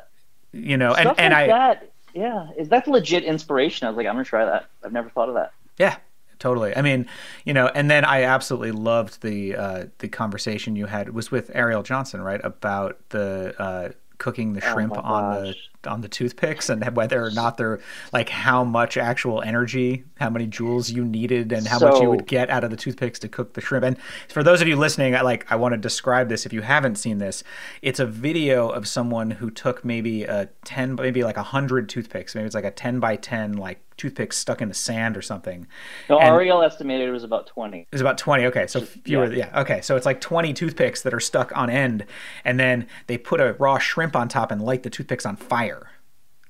[0.54, 3.88] you know, stuff and, and like I that, yeah, is that legit inspiration?
[3.88, 4.66] I was like, I'm gonna try that.
[4.84, 5.54] I've never thought of that.
[5.78, 5.98] Yeah,
[6.40, 6.76] totally.
[6.76, 7.08] I mean,
[7.46, 11.32] you know, and then I absolutely loved the uh, the conversation you had it was
[11.32, 15.71] with Arielle Johnson, right, about the uh, cooking the Oh shrimp my on the gosh.
[15.88, 17.80] On the toothpicks and whether or not they're
[18.13, 22.28] like how much actual energy, how many joules you needed, and how much you would
[22.28, 23.86] get out of the toothpicks to cook the shrimp.
[23.86, 23.98] And
[24.30, 26.96] for those of you listening, I like I want to describe this if you haven't
[26.98, 27.44] seen this.
[27.82, 32.36] It's a video of someone who took maybe a ten, maybe like a hundred toothpicks.
[32.36, 35.67] Maybe it's like a ten by ten like toothpicks stuck in the sand or something.
[36.10, 37.82] No, And- Arielle estimated it was about 20.
[37.82, 38.48] It was about 20.
[38.48, 38.65] Okay.
[38.65, 39.32] So fewer.
[39.32, 39.62] Yeah.
[39.62, 39.82] Okay.
[39.82, 42.06] So it's like 20 toothpicks that are stuck on end.
[42.44, 45.71] And then they put a raw shrimp on top and light the toothpicks on fire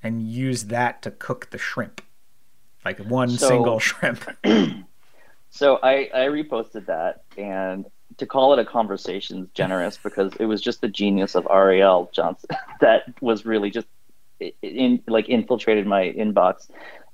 [0.03, 2.01] and use that to cook the shrimp.
[2.83, 4.23] Like one So- single shrimp.
[5.53, 7.85] So I, I reposted that, and
[8.17, 12.11] to call it a conversation is generous because it was just the genius of Arielle
[12.13, 13.87] Johnson that was really just
[14.61, 16.69] in like infiltrated my inbox.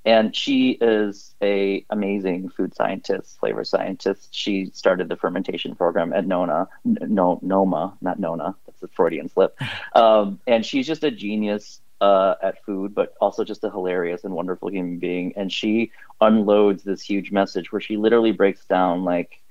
[0.06, 4.30] And she is a amazing food scientist, flavor scientist.
[4.32, 8.56] She started the fermentation program at Nona, no Noma, not Nona.
[8.68, 9.60] That's a Freudian slip.
[9.94, 14.34] Um, and she's just a genius uh, at food, but also just a hilarious and
[14.34, 15.34] wonderful human being.
[15.36, 19.42] And she unloads this huge message where she literally breaks down like,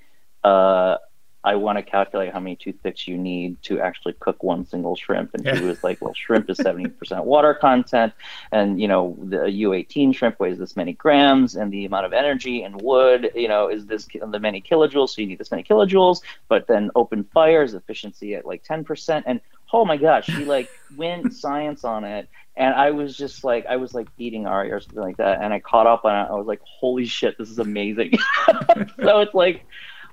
[0.44, 0.98] uh,
[1.46, 5.32] I want to calculate how many toothpicks you need to actually cook one single shrimp.
[5.32, 8.14] And she was like, well, shrimp is 70% water content.
[8.50, 12.64] And, you know, the U18 shrimp weighs this many grams and the amount of energy
[12.64, 15.10] and wood, you know, is this the many kilojoules.
[15.10, 19.22] So you need this many kilojoules, but then open fires efficiency at like 10%.
[19.24, 19.40] And
[19.72, 22.28] oh my gosh, she like went science on it.
[22.56, 25.42] And I was just like, I was like eating Ari or something like that.
[25.42, 26.30] And I caught up on it.
[26.30, 28.12] I was like, holy shit, this is amazing.
[28.46, 29.66] so it's like,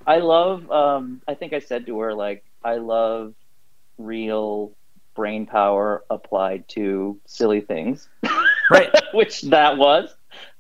[0.06, 3.34] I love, um, I think I said to her, like, I love
[3.98, 4.74] real
[5.16, 8.10] brain power applied to silly things,
[8.70, 8.90] Right.
[9.14, 10.14] which that was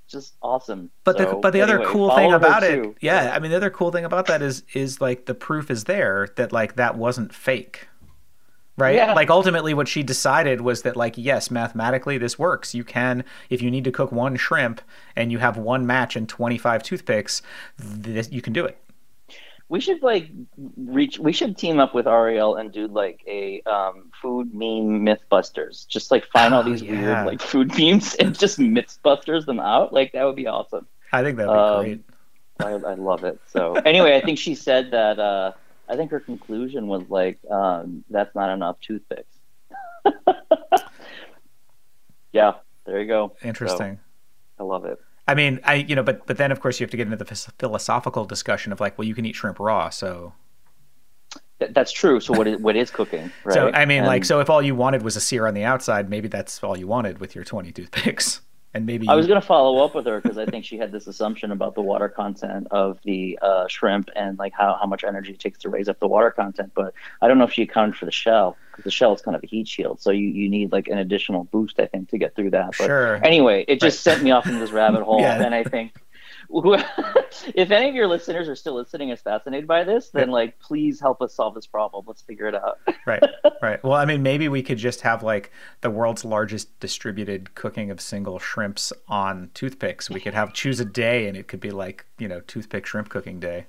[0.07, 0.89] just awesome.
[1.03, 2.95] But the but the other cool thing about it, too.
[3.01, 5.85] yeah, I mean the other cool thing about that is is like the proof is
[5.85, 7.87] there that like that wasn't fake.
[8.75, 8.95] Right?
[8.95, 9.13] Yeah.
[9.13, 12.73] Like ultimately what she decided was that like yes, mathematically this works.
[12.73, 14.81] You can if you need to cook one shrimp
[15.15, 17.41] and you have one match and 25 toothpicks,
[17.77, 18.77] this, you can do it.
[19.69, 20.29] We should like
[20.77, 21.17] reach.
[21.19, 25.87] We should team up with Arielle and do like a um, food meme MythBusters.
[25.87, 26.91] Just like find all Oh, these yeah.
[26.91, 29.93] weird like food memes and just MythBusters them out.
[29.93, 30.85] Like that would be awesome.
[31.11, 32.03] I think that'd be Um, great.
[32.59, 33.39] I, I love it.
[33.47, 35.19] So anyway, I think she said that.
[35.19, 35.51] Uh,
[35.87, 39.37] I think her conclusion was like, um, "That's not enough toothpicks."
[42.31, 42.53] yeah,
[42.85, 43.35] there you go.
[43.41, 43.99] So, Interesting.
[44.59, 44.99] I love it.
[45.27, 47.17] I mean, I you know, but but then of course you have to get into
[47.17, 50.33] the philosophical discussion of like, well, you can eat shrimp raw, so
[51.59, 52.19] Th- that's true.
[52.19, 53.31] So what is what is cooking?
[53.43, 53.53] Right?
[53.53, 56.09] so I mean, like, so if all you wanted was a sear on the outside,
[56.09, 58.41] maybe that's all you wanted with your twenty toothpicks,
[58.73, 60.91] and maybe I was going to follow up with her because I think she had
[60.91, 65.03] this assumption about the water content of the uh, shrimp and like how, how much
[65.03, 66.71] energy it takes to raise up the water content.
[66.73, 69.35] But I don't know if she accounted for the shell because the shell is kind
[69.35, 70.01] of a heat shield.
[70.01, 72.75] So you, you need like an additional boost, I think, to get through that.
[72.77, 73.15] But Sure.
[73.23, 75.21] anyway, it just sent me off into this rabbit hole.
[75.21, 75.43] Yeah.
[75.43, 75.93] And I think
[77.55, 80.99] if any of your listeners are still listening is fascinated by this, then like please
[80.99, 82.05] help us solve this problem.
[82.07, 82.79] Let's figure it out.
[83.05, 83.23] right,
[83.61, 83.83] right.
[83.83, 85.51] Well, I mean, maybe we could just have like
[85.81, 90.09] the world's largest distributed cooking of single shrimps on toothpicks.
[90.09, 93.09] We could have choose a day, and it could be like you know toothpick shrimp
[93.09, 93.65] cooking day.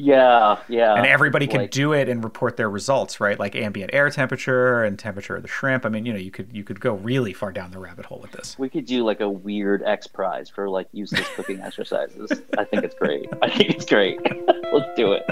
[0.00, 0.94] Yeah, yeah.
[0.94, 4.84] and everybody could Like- do it and report their results right like ambient air temperature
[4.84, 7.32] and temperature of the shrimp i mean you know you could you could go really
[7.32, 10.48] far down the rabbit hole with this We could do like a weird X prize
[10.48, 12.30] for like useless cooking exercises.
[12.56, 13.26] I think it's great.
[13.42, 14.18] I think it's great.
[14.72, 15.22] Let's do it.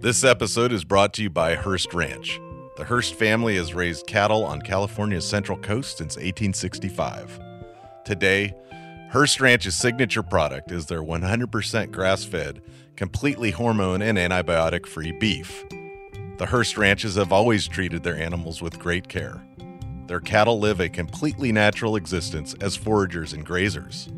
[0.00, 2.38] This episode is brought to you by Hearst Ranch.
[2.76, 7.38] The Hearst family has raised cattle on California's Central Coast since 1865.
[8.04, 8.52] Today,
[9.12, 12.62] Hearst Ranch's signature product is their 100% grass fed,
[12.96, 15.64] completely hormone and antibiotic free beef.
[16.38, 19.40] The Hearst Ranches have always treated their animals with great care.
[20.08, 24.10] Their cattle live a completely natural existence as foragers and grazers.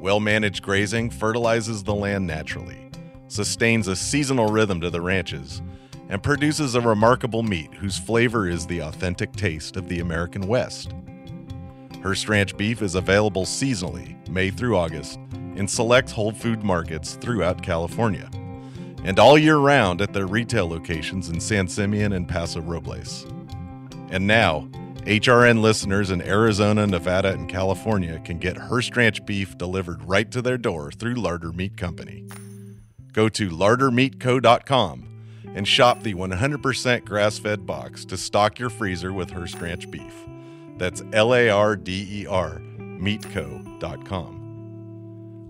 [0.00, 2.88] Well managed grazing fertilizes the land naturally,
[3.28, 5.60] sustains a seasonal rhythm to the ranches,
[6.08, 10.92] and produces a remarkable meat whose flavor is the authentic taste of the American West.
[12.02, 15.20] Hearst Ranch beef is available seasonally, May through August,
[15.54, 18.28] in select Whole Food markets throughout California,
[19.04, 23.24] and all year round at their retail locations in San Simeon and Paso Robles.
[24.10, 24.68] And now,
[25.04, 30.42] HRN listeners in Arizona, Nevada, and California can get Hearst Ranch beef delivered right to
[30.42, 32.24] their door through Larder Meat Company.
[33.12, 35.11] Go to lardermeatco.com
[35.54, 40.14] and shop the 100% grass fed box to stock your freezer with Hearst Ranch beef.
[40.78, 44.42] That's L A R D E R, meatco.com.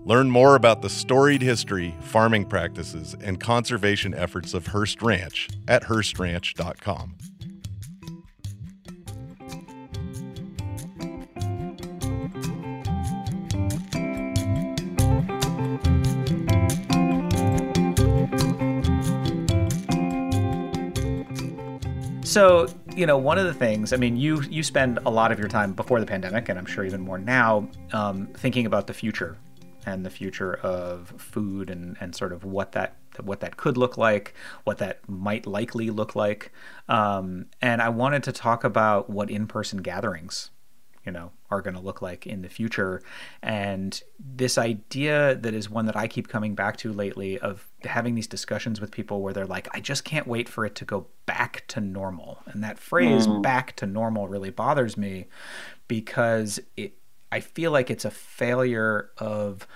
[0.05, 5.83] Learn more about the storied history, farming practices, and conservation efforts of Hearst Ranch at
[5.83, 7.15] HearstRanch.com.
[22.33, 22.65] So,
[22.95, 25.47] you know, one of the things, I mean, you you spend a lot of your
[25.47, 29.37] time before the pandemic, and I'm sure even more now, um, thinking about the future
[29.85, 33.99] and the future of food and, and sort of what that what that could look
[33.99, 36.51] like, what that might likely look like.
[36.89, 40.49] Um, and I wanted to talk about what in-person gatherings
[41.05, 43.01] you know are going to look like in the future
[43.41, 48.15] and this idea that is one that i keep coming back to lately of having
[48.15, 51.07] these discussions with people where they're like i just can't wait for it to go
[51.25, 53.41] back to normal and that phrase mm.
[53.41, 55.25] back to normal really bothers me
[55.87, 56.93] because it
[57.31, 59.67] i feel like it's a failure of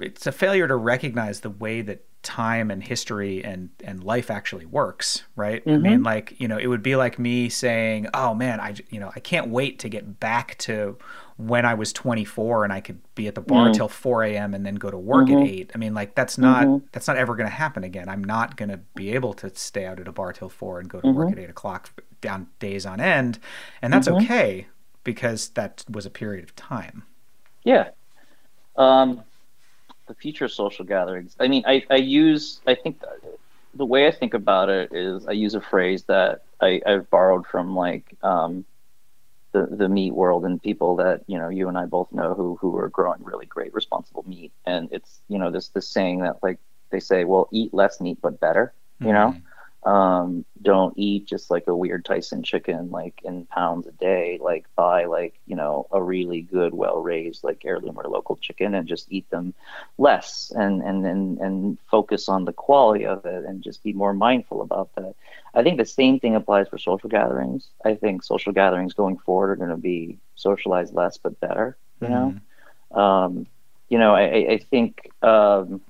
[0.00, 4.66] it's a failure to recognize the way that time and history and and life actually
[4.66, 5.86] works right mm-hmm.
[5.86, 8.98] i mean like you know it would be like me saying oh man i you
[8.98, 10.98] know i can't wait to get back to
[11.36, 13.72] when i was 24 and i could be at the bar mm-hmm.
[13.72, 15.42] till 4 a.m and then go to work mm-hmm.
[15.42, 16.84] at 8 i mean like that's not mm-hmm.
[16.90, 19.86] that's not ever going to happen again i'm not going to be able to stay
[19.86, 21.38] out at a bar till 4 and go to work mm-hmm.
[21.38, 23.38] at 8 o'clock down days on end
[23.80, 24.24] and that's mm-hmm.
[24.24, 24.66] okay
[25.04, 27.04] because that was a period of time
[27.62, 27.90] yeah
[28.76, 29.22] um
[30.08, 31.36] the future social gatherings.
[31.38, 33.02] I mean, I, I use, I think
[33.74, 37.46] the way I think about it is I use a phrase that I, I've borrowed
[37.46, 38.64] from like um,
[39.52, 42.56] the, the meat world and people that, you know, you and I both know who,
[42.60, 44.52] who are growing really great, responsible meat.
[44.66, 46.58] And it's, you know, this, this saying that like
[46.90, 49.14] they say, well, eat less meat, but better, you mm-hmm.
[49.14, 49.36] know?
[49.84, 54.38] Um, don't eat just like a weird Tyson chicken, like in pounds a day.
[54.40, 58.74] Like buy like you know a really good, well raised like heirloom or local chicken,
[58.74, 59.54] and just eat them
[59.96, 64.12] less, and and and and focus on the quality of it, and just be more
[64.12, 65.14] mindful about that.
[65.54, 67.68] I think the same thing applies for social gatherings.
[67.84, 71.76] I think social gatherings going forward are going to be socialized less but better.
[72.00, 72.38] You mm-hmm.
[72.94, 73.46] know, um,
[73.88, 75.10] you know, I, I think.
[75.22, 75.80] Um,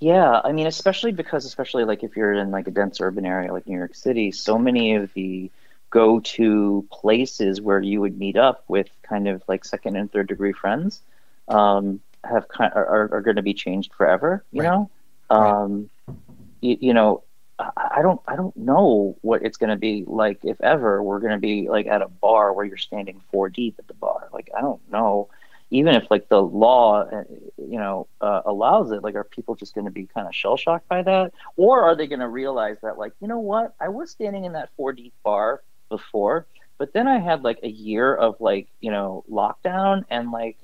[0.00, 3.52] yeah, I mean, especially because, especially like if you're in like a dense urban area
[3.52, 5.50] like New York City, so many of the
[5.90, 10.52] go-to places where you would meet up with kind of like second and third degree
[10.52, 11.00] friends
[11.48, 14.44] um, have kind are, are going to be changed forever.
[14.50, 14.70] You right.
[14.70, 14.90] know,
[15.30, 16.16] um, right.
[16.60, 17.22] you, you know,
[17.58, 21.32] I don't I don't know what it's going to be like if ever we're going
[21.32, 24.28] to be like at a bar where you're standing four deep at the bar.
[24.32, 25.28] Like I don't know
[25.70, 27.24] even if like the law uh,
[27.56, 30.56] you know uh, allows it like are people just going to be kind of shell
[30.56, 31.32] shocked by that?
[31.56, 33.74] Or are they going to realize that like you know what?
[33.80, 36.46] I was standing in that 4d bar before
[36.78, 40.56] but then i had like a year of like you know lockdown and like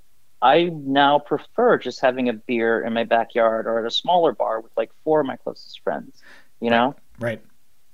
[0.43, 4.61] i now prefer just having a beer in my backyard or at a smaller bar
[4.61, 6.23] with like four of my closest friends
[6.61, 6.95] you know?
[7.19, 7.41] Right,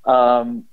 [0.07, 0.39] right.
[0.41, 0.65] um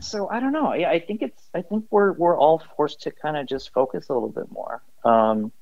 [0.00, 0.74] so I don't know.
[0.74, 1.42] Yeah, I think it's.
[1.54, 4.82] I think we're we're all forced to kind of just focus a little bit more,
[5.04, 5.52] um,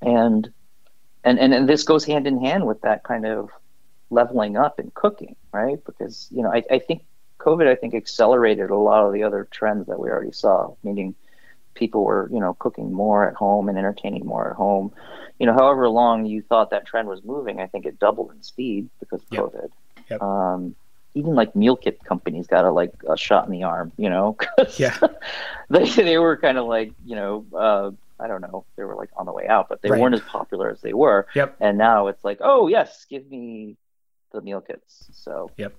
[0.00, 0.50] and,
[1.24, 3.50] and and and this goes hand in hand with that kind of
[4.10, 5.82] leveling up in cooking, right?
[5.84, 7.04] Because you know, I, I think
[7.38, 10.74] COVID, I think, accelerated a lot of the other trends that we already saw.
[10.82, 11.14] Meaning,
[11.74, 14.92] people were you know cooking more at home and entertaining more at home.
[15.38, 18.42] You know, however long you thought that trend was moving, I think it doubled in
[18.42, 19.42] speed because of yep.
[19.42, 19.68] COVID.
[20.10, 20.22] Yep.
[20.22, 20.76] Um,
[21.14, 24.36] even like meal kit companies got a like a shot in the arm, you know?
[24.76, 24.96] yeah.
[25.70, 27.90] they they were kind of like you know uh,
[28.22, 30.00] I don't know they were like on the way out, but they right.
[30.00, 31.26] weren't as popular as they were.
[31.34, 31.56] Yep.
[31.60, 33.76] And now it's like oh yes, give me
[34.32, 35.08] the meal kits.
[35.12, 35.50] So.
[35.56, 35.74] Yep.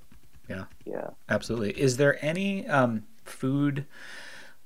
[0.49, 0.65] Yeah.
[0.85, 1.09] Yeah.
[1.29, 1.71] Absolutely.
[1.71, 3.85] Is there any um, food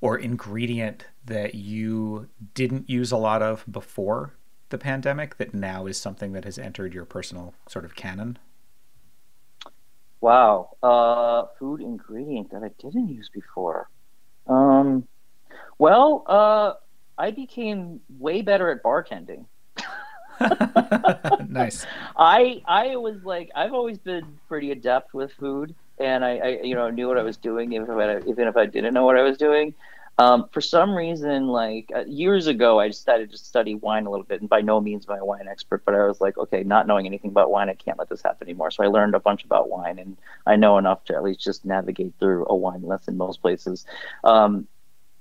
[0.02, 4.34] or ingredient that you didn't use a lot of before
[4.70, 8.38] the pandemic that now is something that has entered your personal sort of canon?
[10.22, 10.78] Wow.
[10.82, 13.90] Uh, food ingredient that I didn't use before.
[14.48, 15.08] Um,
[15.78, 16.74] well, uh,
[17.18, 19.46] I became way better at bartending.
[21.48, 21.86] nice.
[22.16, 26.76] I I was like I've always been pretty adept with food, and I, I you
[26.76, 29.18] know knew what I was doing even if I, even if I didn't know what
[29.18, 29.74] I was doing.
[30.20, 34.26] Um, for some reason, like uh, years ago, I decided to study wine a little
[34.26, 36.64] bit, and by no means am I a wine expert, but I was like, okay,
[36.64, 38.72] not knowing anything about wine, I can't let this happen anymore.
[38.72, 41.66] So I learned a bunch about wine, and I know enough to at least just
[41.66, 43.86] navigate through a wine lesson most places.
[44.24, 44.68] Um,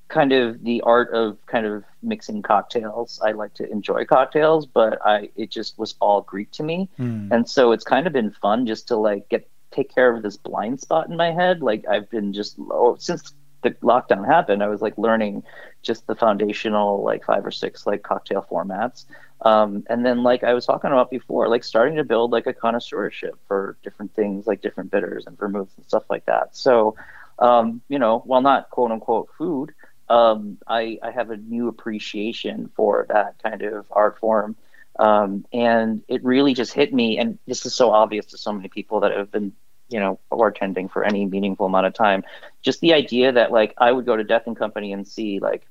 [0.09, 3.21] kind of the art of kind of mixing cocktails.
[3.23, 7.31] I like to enjoy cocktails, but I it just was all Greek to me, mm.
[7.31, 10.39] and so it's kind of been fun just to like get take care of this
[10.39, 11.61] blind spot in my head.
[11.61, 13.35] Like I've been just oh, since
[13.69, 15.43] the lockdown happened, I was like learning
[15.83, 19.05] just the foundational like five or six like cocktail formats.
[19.43, 22.55] Um, and then like I was talking about before, like starting to build like a
[22.55, 26.57] connoisseurship for different things like different bitters and vermouths and stuff like that.
[26.57, 26.97] So,
[27.39, 29.75] um, you know, while not quote unquote food,
[30.09, 34.57] um, I, I have a new appreciation for that kind of art form.
[34.99, 37.19] Um, and it really just hit me.
[37.19, 39.53] And this is so obvious to so many people that have been
[39.89, 42.25] you know bartending for any meaningful amount of time.
[42.63, 45.67] Just the idea that like i would go to death and company and see like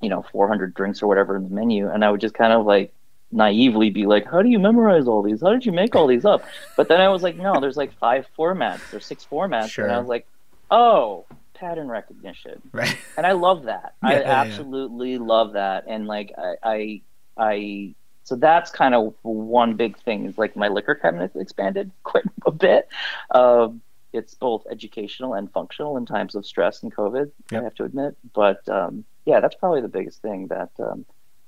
[0.00, 2.64] you know 400 drinks or whatever in the menu and i would just kind of
[2.64, 2.92] like
[3.32, 5.40] naively be like how do you memorize all these?
[5.40, 6.44] How did you make all these up?
[6.76, 9.84] But then i was like no there's like five formats there's six formats sure.
[9.84, 10.26] and i was like
[10.70, 12.60] oh pattern recognition.
[12.72, 12.96] Right.
[13.16, 13.94] And i love that.
[14.02, 15.18] Yeah, i absolutely yeah.
[15.20, 15.84] love that.
[15.86, 17.00] And like I, I
[17.36, 17.94] i
[18.24, 22.50] so that's kind of one big thing is like my liquor cabinet expanded quite a
[22.50, 22.88] bit.
[23.30, 23.80] Um,
[24.12, 27.60] it's both educational and functional in times of stress and COVID, yep.
[27.60, 28.16] I have to admit.
[28.34, 31.04] But um, yeah, that's probably the biggest thing that um,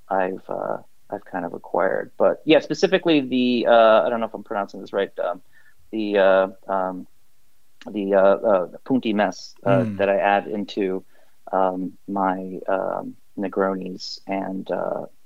[0.09, 0.77] I've uh,
[1.09, 2.11] I've kind of acquired.
[2.17, 5.11] But yeah, specifically the uh, I don't know if I'm pronouncing this right.
[5.19, 5.41] Um,
[5.91, 7.07] the uh, um,
[7.89, 9.97] the uh, uh, Punti mess mm.
[9.97, 11.03] that I add into
[11.51, 12.59] um, my
[13.37, 14.69] Negronis and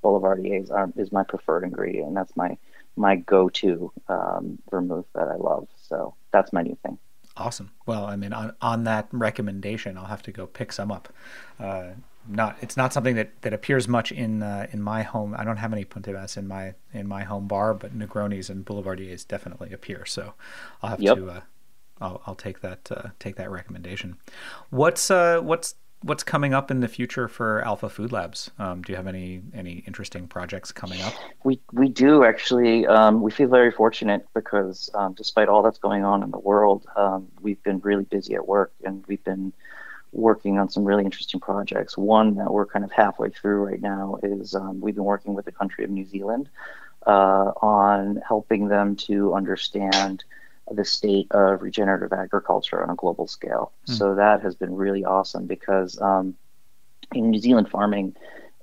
[0.08, 2.16] uh, Boulevardiers are, is my preferred ingredient.
[2.16, 2.58] That's my
[2.95, 5.68] my go-to um, vermouth that I love.
[5.88, 6.97] So that's my new thing.
[7.36, 7.70] Awesome.
[7.86, 11.14] Well, I mean, on on that recommendation, I'll have to go pick some up.
[11.60, 11.89] Uh,
[12.28, 15.36] not it's not something that, that appears much in uh, in my home.
[15.38, 19.28] I don't have any Puntimas in my in my home bar, but Negronis and Boulevardiers
[19.28, 20.05] definitely appear.
[20.05, 20.34] So
[20.82, 21.18] I'll have yep.
[21.18, 21.30] to.
[21.30, 21.41] Uh,
[21.99, 24.18] I'll, I'll take that uh, take that recommendation.
[24.70, 28.52] What's uh, what's what's coming up in the future for Alpha Food Labs?
[28.60, 31.14] Um, do you have any any interesting projects coming up?
[31.43, 32.86] We we do actually.
[32.88, 36.86] Um, we feel very fortunate because um, despite all that's going on in the world,
[36.95, 39.54] um, we've been really busy at work and we've been
[40.14, 41.98] working on some really interesting projects.
[41.98, 45.45] One that we're kind of halfway through right now is um, we've been working with
[45.45, 46.50] the country of New Zealand
[47.06, 50.24] uh, on helping them to understand
[50.72, 53.72] the state of regenerative agriculture on a global scale.
[53.88, 53.97] Mm.
[53.97, 56.36] So that has been really awesome because um,
[57.13, 58.15] in New Zealand, farming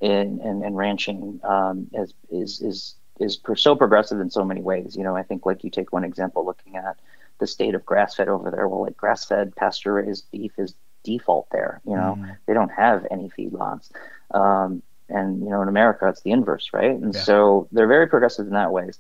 [0.03, 4.97] and, and, and ranching um, is, is, is, is so progressive in so many ways.
[4.97, 6.97] You know, I think like you take one example looking at
[7.39, 8.69] the state of grass fed over there.
[8.69, 10.75] Well, like grass fed pasture raised beef is
[11.05, 11.81] default there.
[11.87, 12.37] You know, mm.
[12.47, 13.91] they don't have any feedlots.
[14.33, 16.91] Um, and you know, in America, it's the inverse, right?
[16.91, 17.21] And yeah.
[17.21, 18.99] so they're very progressive in that ways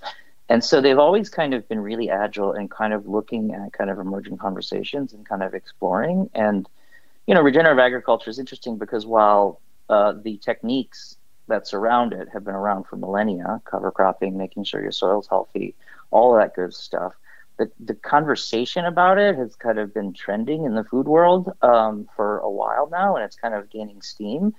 [0.48, 3.90] and so they've always kind of been really agile and kind of looking at kind
[3.90, 6.28] of emerging conversations and kind of exploring.
[6.34, 6.68] And
[7.26, 11.16] you know regenerative agriculture is interesting because while uh, the techniques
[11.48, 15.74] that surround it have been around for millennia cover cropping making sure your soil's healthy
[16.10, 17.12] all of that good stuff
[17.56, 22.08] the, the conversation about it has kind of been trending in the food world um,
[22.16, 24.54] for a while now and it's kind of gaining steam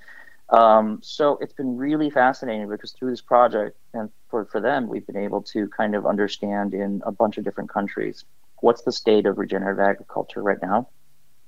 [0.50, 5.06] um, so it's been really fascinating because through this project and for, for them, we've
[5.06, 8.26] been able to kind of understand in a bunch of different countries
[8.62, 10.88] what's the state of regenerative agriculture right now.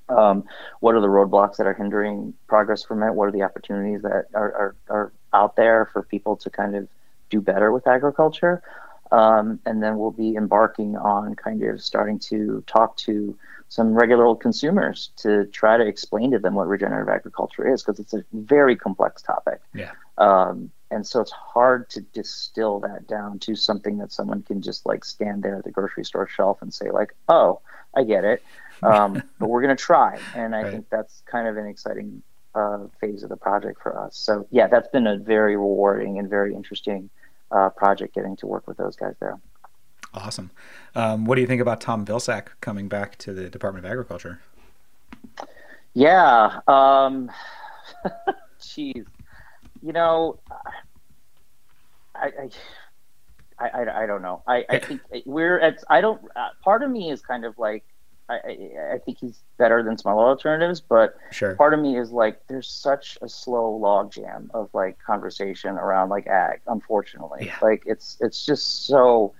[0.10, 0.46] Um,
[0.80, 3.14] what are the roadblocks that are hindering progress from it?
[3.14, 6.88] What are the opportunities that are, are, are out there for people to kind of
[7.30, 8.64] do better with agriculture?
[9.12, 13.38] Um, and then we'll be embarking on kind of starting to talk to
[13.70, 18.00] some regular old consumers to try to explain to them what regenerative agriculture is because
[18.00, 19.62] it's a very complex topic.
[19.74, 19.92] Yeah.
[20.18, 24.86] Um, and so it's hard to distill that down to something that someone can just
[24.86, 27.60] like stand there at the grocery store shelf and say like, "Oh,
[27.94, 28.42] I get it,"
[28.82, 30.18] um, but we're gonna try.
[30.34, 30.72] And I right.
[30.72, 32.24] think that's kind of an exciting
[32.56, 34.16] uh, phase of the project for us.
[34.16, 37.10] So yeah, that's been a very rewarding and very interesting
[37.52, 39.38] uh, project getting to work with those guys there.
[40.14, 40.52] Awesome.
[40.96, 44.40] Um, what do you think about Tom Vilsack coming back to the Department of Agriculture?
[45.94, 46.62] Yeah.
[46.68, 47.32] Um,
[48.62, 49.06] geez.
[49.84, 50.40] You know,
[52.16, 52.32] I,
[53.60, 54.42] I, I, I don't know.
[54.48, 57.84] I, I think we're at, I don't, uh, part of me is kind of like,
[58.30, 61.56] I, I, think he's better than some other alternatives, but sure.
[61.56, 66.28] part of me is like there's such a slow logjam of like conversation around like
[66.28, 66.60] ag.
[66.68, 67.56] Unfortunately, yeah.
[67.62, 69.34] like it's it's just so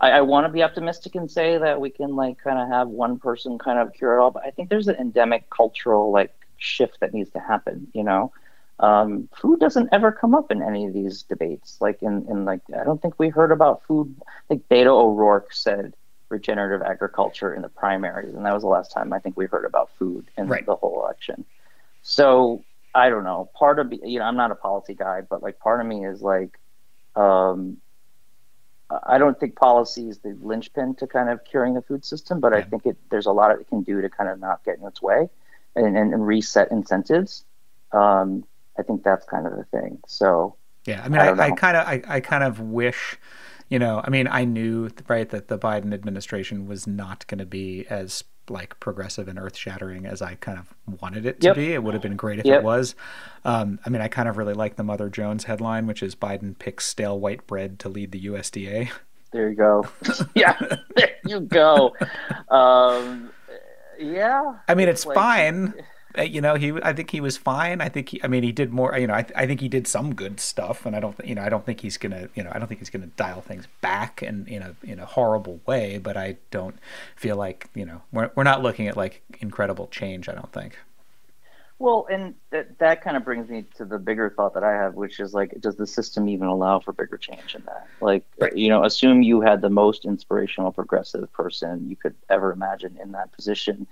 [0.00, 2.88] I, I want to be optimistic and say that we can like kind of have
[2.88, 6.34] one person kind of cure it all, but I think there's an endemic cultural like
[6.58, 7.88] shift that needs to happen.
[7.94, 8.32] You know,
[8.80, 11.78] um, food doesn't ever come up in any of these debates.
[11.80, 14.14] Like in in like I don't think we heard about food.
[14.50, 15.94] Like think Beto O'Rourke said
[16.28, 19.64] regenerative agriculture in the primaries, and that was the last time I think we heard
[19.64, 20.66] about food in right.
[20.66, 21.44] the whole election.
[22.02, 23.48] So I don't know.
[23.54, 26.20] Part of you know I'm not a policy guy, but like part of me is
[26.20, 26.58] like.
[27.14, 27.78] Um,
[28.90, 32.52] I don't think policy is the linchpin to kind of curing the food system, but
[32.52, 32.58] yeah.
[32.58, 34.86] I think it, there's a lot it can do to kind of not get in
[34.86, 35.28] its way.
[35.76, 37.44] and, and reset incentives.
[37.92, 38.44] Um,
[38.78, 40.00] I think that's kind of the thing.
[40.06, 43.18] So yeah, I mean, I, I kind of, I, I kind of wish,
[43.68, 47.46] you know, I mean, I knew right that the Biden administration was not going to
[47.46, 51.56] be as like progressive and earth shattering as I kind of wanted it to yep.
[51.56, 51.72] be.
[51.72, 52.60] It would have been great if yep.
[52.60, 52.94] it was.
[53.44, 56.56] Um, I mean, I kind of really like the Mother Jones headline, which is Biden
[56.58, 58.90] picks stale white bread to lead the USDA.
[59.32, 59.86] There you go.
[60.34, 60.56] yeah,
[60.94, 61.94] there you go.
[62.48, 63.30] Um,
[63.98, 64.54] yeah.
[64.68, 65.74] I mean, it's like, fine.
[66.16, 67.80] Uh, you know, he I think he was fine.
[67.80, 68.96] I think he, I mean, he did more.
[68.98, 71.42] You know, I, I think he did some good stuff, and I don't, you know,
[71.42, 74.22] I don't think he's gonna, you know, I don't think he's gonna dial things back
[74.22, 75.98] and in a in a horrible way.
[75.98, 76.76] But I don't
[77.16, 80.28] feel like, you know, we're we're not looking at like incredible change.
[80.28, 80.78] I don't think.
[81.78, 84.94] Well, and that that kind of brings me to the bigger thought that I have,
[84.94, 87.86] which is like, does the system even allow for bigger change in that?
[88.00, 88.56] Like, right.
[88.56, 93.12] you know, assume you had the most inspirational, progressive person you could ever imagine in
[93.12, 93.86] that position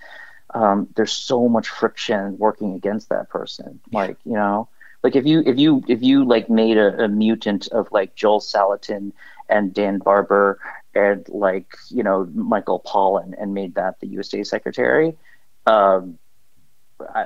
[0.55, 3.81] um, there's so much friction working against that person.
[3.93, 4.69] Like, you know,
[5.03, 8.41] like if you if you if you like made a, a mutant of like Joel
[8.41, 9.13] Salatin
[9.49, 10.59] and Dan Barber
[10.95, 15.17] and like you know Michael Pollan and made that the USDA secretary,
[15.67, 16.19] um,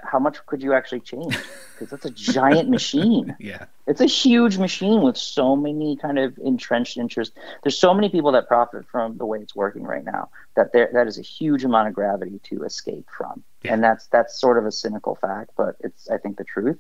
[0.03, 1.37] how much could you actually change?
[1.73, 3.37] Because that's a giant machine.
[3.39, 7.35] Yeah, it's a huge machine with so many kind of entrenched interests.
[7.63, 10.91] There's so many people that profit from the way it's working right now that there
[10.93, 13.75] that is a huge amount of gravity to escape from, yeah.
[13.75, 16.79] and that's that's sort of a cynical fact, but it's I think the truth.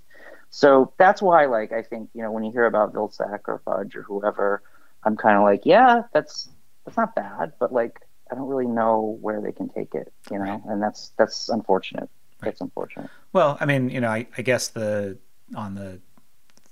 [0.50, 3.94] So that's why, like, I think you know when you hear about Vilsack or Fudge
[3.96, 4.62] or whoever,
[5.04, 6.48] I'm kind of like, yeah, that's
[6.84, 10.38] that's not bad, but like I don't really know where they can take it, you
[10.38, 12.08] know, and that's that's unfortunate.
[12.40, 13.10] That's unfortunate.
[13.32, 15.18] Well, I mean, you know, I, I guess the
[15.54, 16.00] on the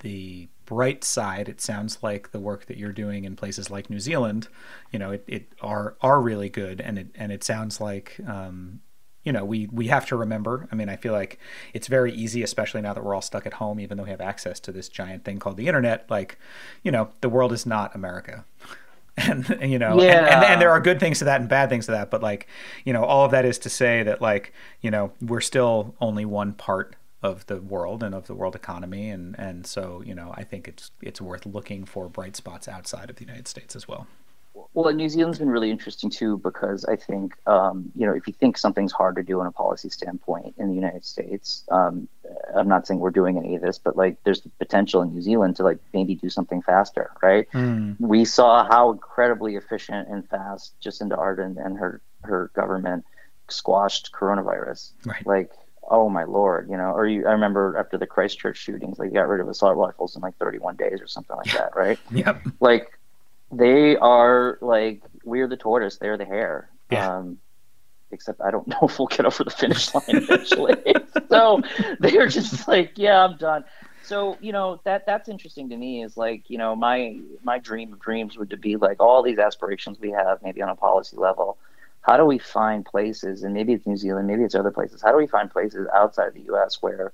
[0.01, 4.01] the bright side, it sounds like the work that you're doing in places like New
[4.01, 4.49] Zealand,
[4.91, 8.17] you know, it, it are are really good, and it and it sounds like.
[8.27, 8.81] Um,
[9.25, 10.69] you know, we we have to remember.
[10.71, 11.41] I mean, I feel like
[11.75, 14.21] it's very easy, especially now that we're all stuck at home, even though we have
[14.21, 16.09] access to this giant thing called the internet.
[16.09, 16.39] Like,
[16.85, 18.45] you know, the world is not America.
[19.17, 20.19] And you know yeah.
[20.19, 22.23] and, and, and, there are good things to that and bad things to that but
[22.23, 22.47] like
[22.85, 26.25] you know all of that is to say that like you know we're still only
[26.25, 30.33] one part of the world and of the world economy and and so you know
[30.37, 33.89] i think it's it's worth looking for bright spots outside of the united states as
[33.89, 34.07] well
[34.75, 38.33] well, New Zealand's been really interesting too because I think um, you know if you
[38.33, 42.09] think something's hard to do in a policy standpoint in the United States, um,
[42.55, 45.23] I'm not saying we're doing any of this, but like there's the potential in New
[45.23, 47.51] Zealand to like maybe do something faster, right?
[47.53, 47.97] Mm.
[48.01, 53.05] We saw how incredibly efficient and fast Jacinda Ardern and her her government
[53.49, 54.93] squashed coronavirus.
[55.05, 55.27] Right.
[55.27, 55.53] Like
[55.89, 59.29] oh my lord, you know, or you, I remember after the Christchurch shootings, like got
[59.29, 61.99] rid of assault rifles in like 31 days or something like that, right?
[62.11, 62.43] yep.
[62.61, 62.96] Like
[63.53, 66.71] they are like we're the tortoise, they're the hare.
[66.91, 67.17] Yeah.
[67.17, 67.39] Um,
[68.11, 70.77] except I don't know if we'll get over the finish line eventually.
[71.29, 71.63] so
[72.01, 73.65] they're just like, yeah, I'm done.
[74.03, 76.05] So you know that that's interesting to me.
[76.05, 79.39] Is like you know my my dream of dreams would to be like all these
[79.39, 81.59] aspirations we have, maybe on a policy level.
[82.03, 85.03] How do we find places, and maybe it's New Zealand, maybe it's other places.
[85.03, 86.81] How do we find places outside the U.S.
[86.81, 87.13] where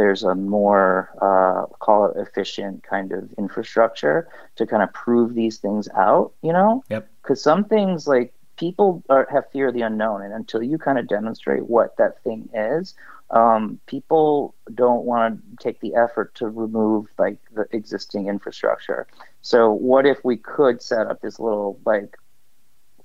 [0.00, 5.58] there's a more uh, call it efficient kind of infrastructure to kind of prove these
[5.58, 6.82] things out you know?
[6.88, 7.08] Yep.
[7.22, 10.98] Because some things like people are, have fear of the unknown and until you kind
[10.98, 12.94] of demonstrate what that thing is
[13.30, 19.06] um, people don't want to take the effort to remove like the existing infrastructure.
[19.40, 22.16] So what if we could set up this little like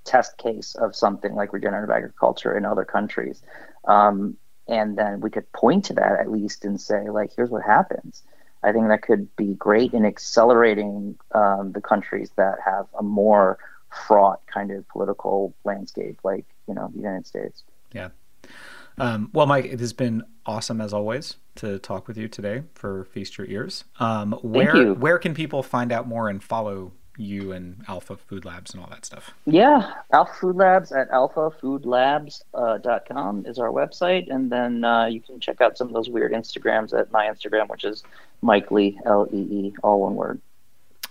[0.03, 3.43] test case of something like regenerative agriculture in other countries?
[3.85, 4.37] Um,
[4.67, 8.23] and then we could point to that at least and say like here's what happens.
[8.63, 13.59] I think that could be great in accelerating um, the countries that have a more
[14.07, 17.63] fraught kind of political landscape like you know the united states.
[17.93, 18.09] Yeah.
[18.97, 23.05] Um, well mike it has been awesome as always to talk with you today for
[23.05, 23.83] feast your ears.
[23.99, 28.73] Um, where where can people find out more and follow you and Alpha Food Labs
[28.73, 29.35] and all that stuff?
[29.45, 34.33] Yeah, Alpha Food Labs at alphafoodlabs.com uh, is our website.
[34.33, 37.69] And then uh, you can check out some of those weird Instagrams at my Instagram,
[37.69, 38.03] which is
[38.41, 40.41] Mike Lee, L E E, all one word.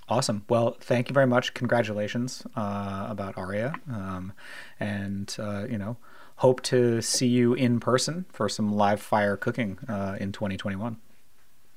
[0.09, 0.45] Awesome.
[0.49, 1.55] Well, thank you very much.
[1.55, 3.75] Congratulations uh, about Aria.
[3.91, 4.33] Um,
[4.79, 5.97] and, uh, you know,
[6.37, 10.99] hope to see you in person for some live fire cooking uh, in 2021.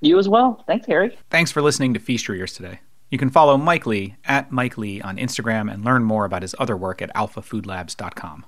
[0.01, 0.63] You as well.
[0.67, 1.17] Thanks, Harry.
[1.30, 2.82] Thanks for listening to Feast Your Ears today.
[3.10, 6.55] You can follow Mike Lee at Mike Lee on Instagram and learn more about his
[6.60, 8.45] other work at alphafoodlabs.com.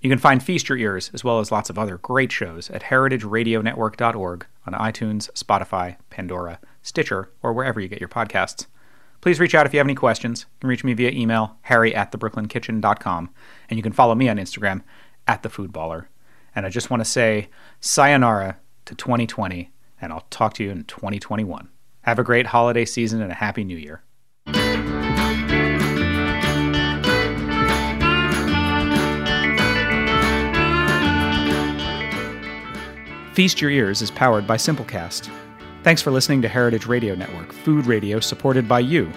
[0.00, 2.84] You can find Feast Your Ears, as well as lots of other great shows, at
[2.84, 8.66] heritageradionetwork.org on iTunes, Spotify, Pandora, Stitcher, or wherever you get your podcasts.
[9.20, 10.42] Please reach out if you have any questions.
[10.42, 13.30] You can reach me via email, harry at thebrooklynkitchen.com,
[13.68, 14.82] and you can follow me on Instagram,
[15.26, 16.06] at thefoodballer.
[16.54, 17.48] And I just want to say
[17.80, 21.68] sayonara to 2020, and I'll talk to you in 2021.
[22.06, 24.02] Have a great holiday season and a happy new year.
[33.34, 35.28] Feast Your Ears is powered by Simplecast.
[35.82, 39.12] Thanks for listening to Heritage Radio Network, food radio supported by you.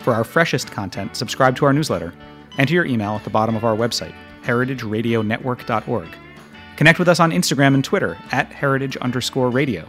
[0.00, 2.12] For our freshest content, subscribe to our newsletter.
[2.58, 6.08] Enter your email at the bottom of our website, heritageradionetwork.org.
[6.76, 9.88] Connect with us on Instagram and Twitter at heritage underscore radio.